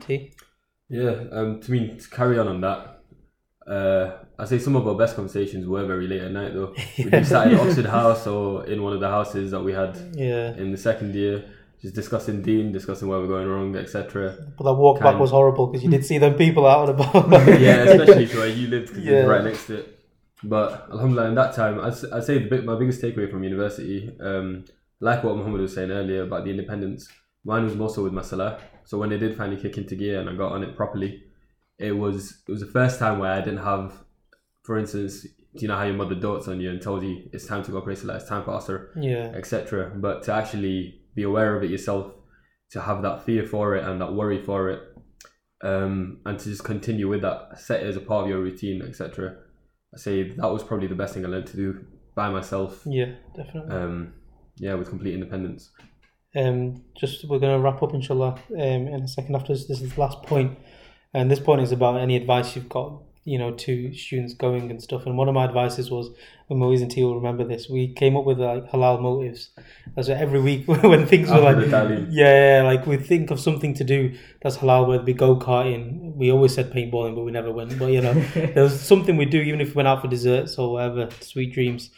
[0.00, 0.32] T.
[0.88, 3.00] Yeah, um, to me, to carry on on that,
[3.66, 6.74] uh, I say some of our best conversations were very late at night though.
[6.98, 9.96] We'd be sat in Oxford House or in one of the houses that we had
[10.14, 11.44] Yeah, in the second year,
[11.84, 14.34] just discussing deen, discussing where we're going wrong, etc.
[14.56, 17.14] but that walk back was horrible because you did see them people out and about.
[17.60, 19.18] yeah, especially to where you lived because Yeah.
[19.20, 20.00] you're right next to it.
[20.42, 24.64] But alhamdulillah, in that time, I'd, I'd say the my biggest takeaway from university, um,
[25.00, 27.06] like what Muhammad was saying earlier about the independence,
[27.44, 28.58] mine was more so with my salah.
[28.84, 31.22] So when they did finally kick into gear and I got on it properly,
[31.78, 33.92] it was it was the first time where I didn't have,
[34.62, 37.46] for instance, do you know how your mother dotes on you and tells you it's
[37.46, 39.92] time to go pray salah, it's time for asr, yeah, etc.
[39.94, 42.12] But to actually be aware of it yourself,
[42.70, 44.80] to have that fear for it and that worry for it,
[45.62, 48.82] um, and to just continue with that, set it as a part of your routine,
[48.82, 49.36] etc.
[49.94, 52.82] I say that was probably the best thing I learned to do by myself.
[52.84, 53.74] yeah, definitely.
[53.74, 54.14] Um,
[54.56, 55.70] yeah, with complete independence.
[56.36, 59.66] Um, just we're going to wrap up, inshallah, um, in a second after this.
[59.66, 60.58] This is the last point,
[61.12, 64.82] and this point is about any advice you've got, you know, to students going and
[64.82, 65.06] stuff.
[65.06, 66.10] And one of my advices was,
[66.50, 67.70] and Moiz and T will remember this.
[67.70, 69.48] We came up with like halal motives.
[69.96, 72.08] That's every week when things were like, Talim.
[72.10, 76.14] yeah, like we think of something to do that's halal, whether it be go karting.
[76.14, 77.78] We always said paintballing, but we never went.
[77.78, 80.58] But you know, there was something we do, even if we went out for desserts
[80.58, 81.08] or whatever.
[81.20, 81.90] Sweet dreams,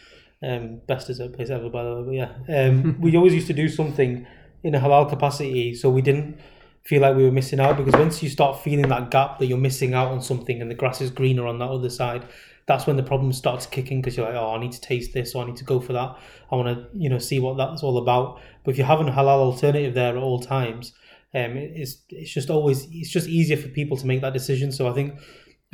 [0.45, 2.03] um, best dessert place ever, by the way.
[2.05, 4.27] But yeah, um, we always used to do something
[4.63, 6.39] in a halal capacity, so we didn't
[6.87, 7.77] feel like we were missing out.
[7.77, 10.75] Because once you start feeling that gap that you're missing out on something, and the
[10.75, 12.27] grass is greener on that other side,
[12.67, 14.01] that's when the problem starts kicking.
[14.01, 15.93] Because you're like, oh, I need to taste this, or I need to go for
[15.93, 16.17] that.
[16.51, 18.41] I want to, you know, see what that's all about.
[18.65, 20.93] But if you're having a halal alternative there at all times,
[21.35, 24.71] um, it's it's just always it's just easier for people to make that decision.
[24.73, 25.19] So I think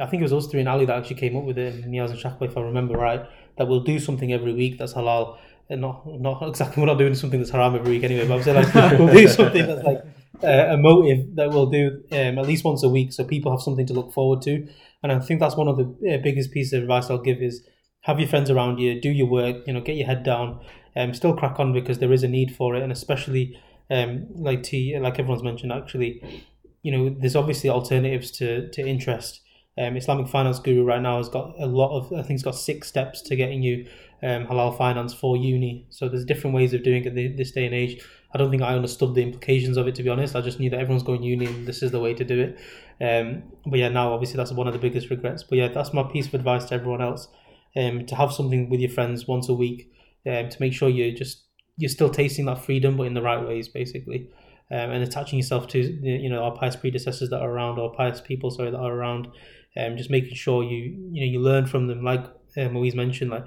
[0.01, 2.11] I think it was us three and Ali that actually came up with it, Niaz
[2.11, 3.27] and Shakba, if I remember right,
[3.59, 5.39] that we'll do something every week that's halal,
[5.69, 8.55] and not not exactly we're not doing something that's haram every week anyway, but I'm
[8.57, 10.05] like we'll do something that's like
[10.43, 13.87] a motive that we'll do um, at least once a week, so people have something
[13.87, 14.67] to look forward to.
[15.03, 17.67] And I think that's one of the uh, biggest pieces of advice I'll give is
[18.03, 20.61] have your friends around you, do your work, you know, get your head down,
[20.97, 23.59] um, still crack on because there is a need for it, and especially
[23.91, 26.45] um, like to like everyone's mentioned actually,
[26.83, 29.41] you know, there's obviously alternatives to to interest.
[29.79, 32.55] Um, Islamic Finance Guru right now has got a lot of, I think it's got
[32.55, 33.87] six steps to getting you
[34.23, 35.87] um, halal finance for uni.
[35.89, 38.05] So there's different ways of doing it this day and age.
[38.35, 40.35] I don't think I understood the implications of it to be honest.
[40.35, 42.59] I just knew that everyone's going uni and this is the way to do it.
[43.01, 45.43] Um, but yeah, now obviously that's one of the biggest regrets.
[45.43, 47.29] But yeah, that's my piece of advice to everyone else.
[47.75, 49.91] Um, to have something with your friends once a week,
[50.27, 51.45] um, to make sure you're just
[51.79, 54.29] you're still tasting that freedom, but in the right ways, basically.
[54.71, 58.23] Um, and attaching yourself to you know our pious predecessors that are around or pious
[58.23, 59.29] people sorry that are around
[59.77, 62.25] um, just making sure you you know you learn from them like
[62.57, 63.45] um, Moiz mentioned like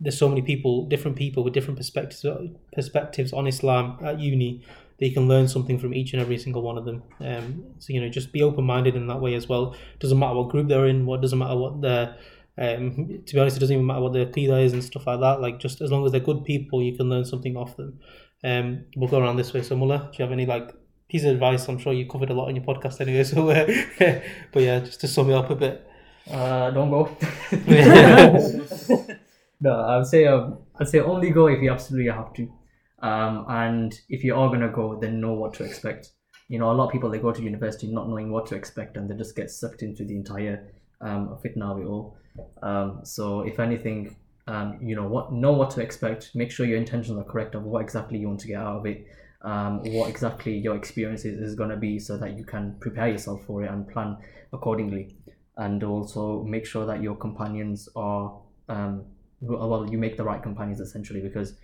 [0.00, 2.24] there's so many people different people with different perspectives
[2.72, 4.64] perspectives on Islam at uni
[4.98, 7.92] that you can learn something from each and every single one of them um, so
[7.92, 10.86] you know just be open-minded in that way as well doesn't matter what group they're
[10.86, 12.16] in what doesn't matter what their
[12.58, 15.20] um, to be honest it doesn't even matter what their aqidah is and stuff like
[15.20, 17.98] that like just as long as they're good people you can learn something off them
[18.44, 20.74] um, we'll go around this way so Mullah do you have any like
[21.08, 21.68] piece of advice.
[21.68, 23.24] I'm sure you covered a lot in your podcast anyway.
[23.24, 23.66] So, uh,
[24.52, 25.86] but yeah, just to sum it up a bit.
[26.30, 27.16] Uh, don't go.
[29.60, 32.52] no, I'd say um, I'd say only go if you absolutely have to.
[33.00, 36.12] Um, and if you are gonna go, then know what to expect.
[36.48, 38.96] You know, a lot of people they go to university not knowing what to expect,
[38.96, 42.16] and they just get sucked into the entire um, fitna of it all.
[42.62, 46.30] Um, so if anything, um, you know what know what to expect.
[46.34, 48.86] Make sure your intentions are correct of what exactly you want to get out of
[48.86, 49.06] it
[49.42, 53.08] um, what exactly your experience is, is going to be so that you can prepare
[53.08, 54.16] yourself for it and plan
[54.52, 55.16] accordingly
[55.56, 59.04] and also make sure that your companions are um,
[59.40, 61.54] well you make the right companions essentially because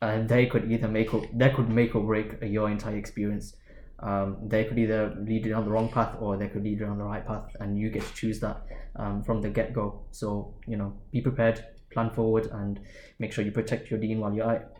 [0.00, 3.56] uh, they could either make or they could make or break your entire experience
[4.00, 6.86] um, they could either lead you down the wrong path or they could lead you
[6.86, 8.66] down the right path and you get to choose that
[8.96, 12.80] um, from the get-go so you know be prepared plan forward and
[13.18, 14.72] make sure you protect your deen while you're at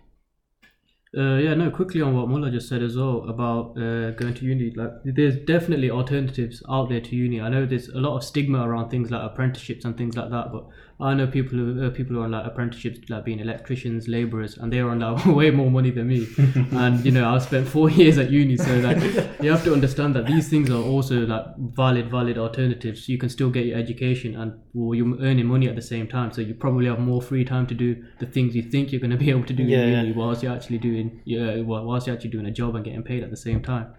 [1.16, 1.70] uh, yeah, no.
[1.70, 4.70] Quickly on what Mullah just said as well about uh, going to uni.
[4.74, 7.38] Like, there's definitely alternatives out there to uni.
[7.38, 10.51] I know there's a lot of stigma around things like apprenticeships and things like that,
[10.53, 10.64] but
[11.01, 14.57] I know people who uh, people who are on like apprenticeships, like being electricians, laborers,
[14.57, 16.26] and they're on like way more money than me.
[16.72, 18.99] and you know, I've spent four years at uni, so like
[19.43, 23.09] you have to understand that these things are also like valid, valid alternatives.
[23.09, 26.32] You can still get your education, and well, you're earning money at the same time,
[26.32, 29.11] so you probably have more free time to do the things you think you're going
[29.11, 30.03] to be able to do Yeah, in yeah.
[30.03, 33.22] uni, whilst you're actually doing yeah, whilst you're actually doing a job and getting paid
[33.24, 33.93] at the same time.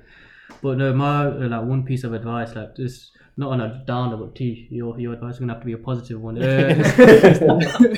[0.62, 4.18] But no, my uh, like one piece of advice, like just not on a downer,
[4.18, 6.42] but T, your your advice is gonna have to be a positive one.
[6.42, 6.84] Uh,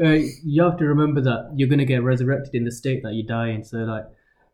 [0.04, 3.22] uh, you have to remember that you're gonna get resurrected in the state that you
[3.26, 3.64] die in.
[3.64, 4.04] So like,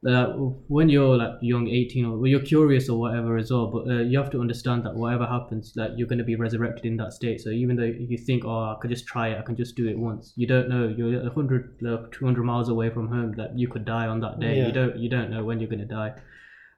[0.06, 0.26] uh,
[0.68, 4.02] when you're like young, eighteen, or well, you're curious or whatever as well, but uh,
[4.02, 7.40] you have to understand that whatever happens, like you're gonna be resurrected in that state.
[7.40, 9.88] So even though you think, oh, I could just try it, I can just do
[9.88, 10.86] it once, you don't know.
[10.86, 13.32] You're 100, like, 200 miles away from home.
[13.36, 14.58] That you could die on that day.
[14.58, 14.66] Yeah.
[14.66, 16.14] You don't you don't know when you're gonna die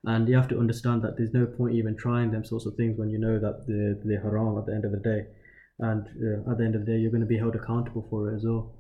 [0.07, 2.99] and you have to understand that there's no point even trying them sorts of things
[2.99, 5.27] when you know that they're, they're haram at the end of the day
[5.81, 8.31] and uh, at the end of the day you're going to be held accountable for
[8.31, 8.73] it as well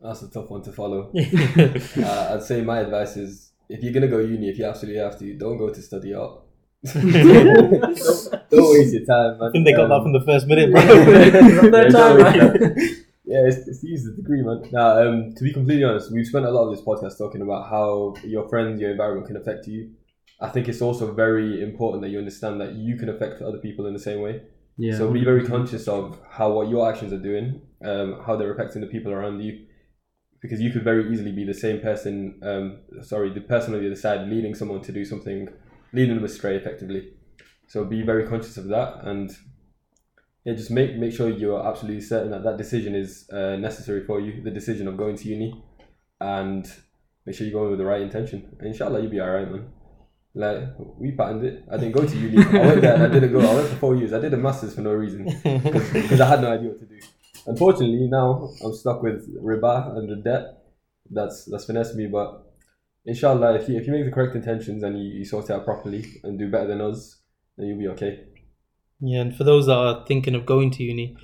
[0.00, 1.10] That's a tough one to follow.
[1.16, 5.18] uh, I'd say my advice is if you're gonna go uni, if you absolutely have
[5.18, 6.40] to, don't go to study art.
[6.84, 9.48] don't waste your time, man.
[9.48, 10.80] I think they got Um, that from the first minute, bro.
[10.82, 12.78] yeah, don't
[13.24, 14.62] yeah, it's, it's to use the degree, man.
[14.72, 17.68] Now, um, to be completely honest, we've spent a lot of this podcast talking about
[17.68, 19.90] how your friends, your environment can affect you.
[20.40, 23.86] I think it's also very important that you understand that you can affect other people
[23.86, 24.42] in the same way.
[24.76, 28.52] yeah So be very conscious of how what your actions are doing, um, how they're
[28.52, 29.66] affecting the people around you,
[30.40, 32.38] because you could very easily be the same person.
[32.42, 35.48] Um, sorry, the person on the other side leading someone to do something,
[35.92, 37.14] leading them astray effectively.
[37.66, 39.36] So be very conscious of that, and
[40.44, 44.20] yeah, just make make sure you're absolutely certain that that decision is uh, necessary for
[44.20, 44.42] you.
[44.42, 45.62] The decision of going to uni,
[46.20, 46.64] and
[47.26, 48.56] make sure you're going with the right intention.
[48.62, 49.66] Inshallah, you'll be alright, man.
[50.34, 51.64] Like we patterned it.
[51.70, 52.38] I didn't go to uni.
[52.38, 53.40] I went there and I didn't go.
[53.40, 54.12] I went for four years.
[54.12, 56.98] I did a masters for no reason because I had no idea what to do.
[57.46, 60.62] Unfortunately, now I'm stuck with riba and the debt.
[61.10, 62.06] That's that's finessed me.
[62.06, 62.44] But
[63.06, 65.64] inshallah, if you if you make the correct intentions and you, you sort it out
[65.64, 67.20] properly and do better than us,
[67.56, 68.24] then you'll be okay.
[69.00, 71.16] Yeah, and for those that are thinking of going to uni,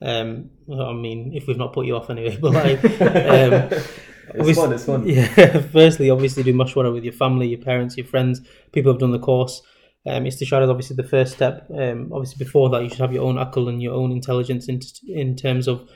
[0.00, 3.70] um, I mean, if we've not put you off anyway, but like, um,
[4.34, 4.72] It's fun.
[4.72, 5.06] It's fun.
[5.08, 8.40] Yeah, firstly, obviously, do mashwara with your family, your parents, your friends,
[8.72, 9.62] people who've done the course.
[10.06, 11.68] Um, istishara is obviously the first step.
[11.70, 14.80] Um, obviously, before that, you should have your own akal and your own intelligence in,
[15.08, 15.88] in terms of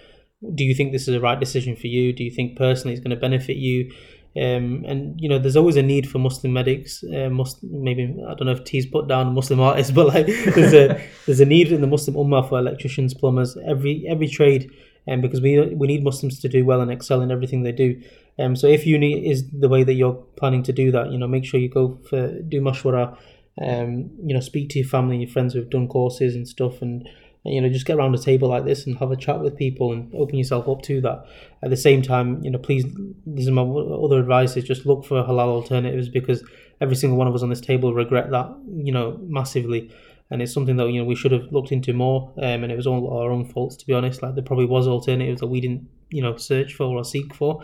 [0.55, 2.12] do you think this is the right decision for you?
[2.12, 3.93] Do you think personally it's going to benefit you?
[4.35, 7.05] Um, and you know, there's always a need for Muslim medics.
[7.05, 10.72] Uh, Muslim, maybe I don't know if T's put down Muslim artists, but like there's
[10.72, 14.70] a there's a need in the Muslim ummah for electricians, plumbers, every every trade,
[15.07, 17.72] and um, because we we need Muslims to do well and excel in everything they
[17.72, 18.01] do.
[18.39, 21.28] Um, so if uni is the way that you're planning to do that, you know,
[21.28, 23.16] make sure you go for do mashwara,
[23.61, 26.80] um, you know, speak to your family, and your friends who've done courses and stuff,
[26.80, 27.09] and
[27.45, 29.93] you know just get around a table like this and have a chat with people
[29.93, 31.24] and open yourself up to that.
[31.62, 32.85] At the same time you know please
[33.26, 36.45] this is my other advice is just look for halal alternatives because
[36.80, 39.91] every single one of us on this table regret that you know massively.
[40.30, 42.76] And it's something that you know we should have looked into more um, and it
[42.76, 44.22] was all our own faults to be honest.
[44.22, 47.62] Like there probably was alternatives that we didn't you know search for or seek for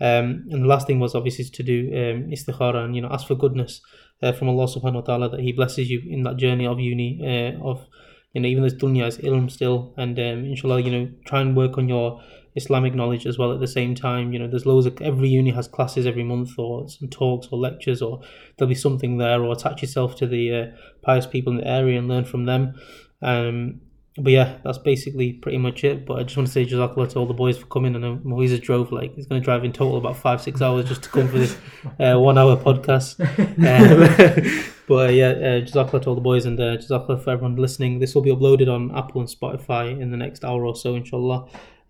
[0.00, 3.26] um, and the last thing was obviously to do um, istikhara and you know ask
[3.26, 3.80] for goodness
[4.22, 7.20] uh, from Allah subhanahu wa ta'ala that he blesses you in that journey of uni
[7.22, 7.86] uh, of
[8.32, 11.56] you know, even though dunya is ilm still, and um, inshallah, you know, try and
[11.56, 12.22] work on your
[12.54, 14.32] Islamic knowledge as well at the same time.
[14.32, 17.58] You know, there's loads of every uni has classes every month, or some talks or
[17.58, 18.20] lectures, or
[18.56, 20.66] there'll be something there, or attach yourself to the uh,
[21.02, 22.74] pious people in the area and learn from them.
[23.20, 23.80] Um,
[24.16, 26.04] but yeah, that's basically pretty much it.
[26.04, 27.94] But I just want to say jazakallah to all the boys for coming.
[27.94, 31.04] And Moises drove like he's going to drive in total about five six hours just
[31.04, 31.56] to come for this
[32.00, 33.18] uh, one hour podcast.
[33.60, 37.56] Um, but uh, yeah, uh, jazakallah to all the boys and uh, jazakallah for everyone
[37.56, 38.00] listening.
[38.00, 41.48] This will be uploaded on Apple and Spotify in the next hour or so, inshallah.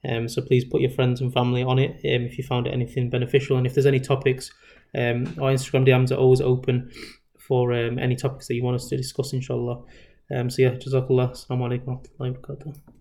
[0.08, 2.72] Um, so please put your friends and family on it um, if you found it
[2.74, 3.56] anything beneficial.
[3.56, 4.50] And if there's any topics,
[4.94, 6.90] um, our Instagram DMs are always open
[7.38, 9.82] for um, any topics that you want us to discuss, inshallah.
[10.30, 11.32] Um, so yeah, jazakallah.
[11.32, 12.99] Assalamu alaikum wa rahmatullahi wa barakatuh.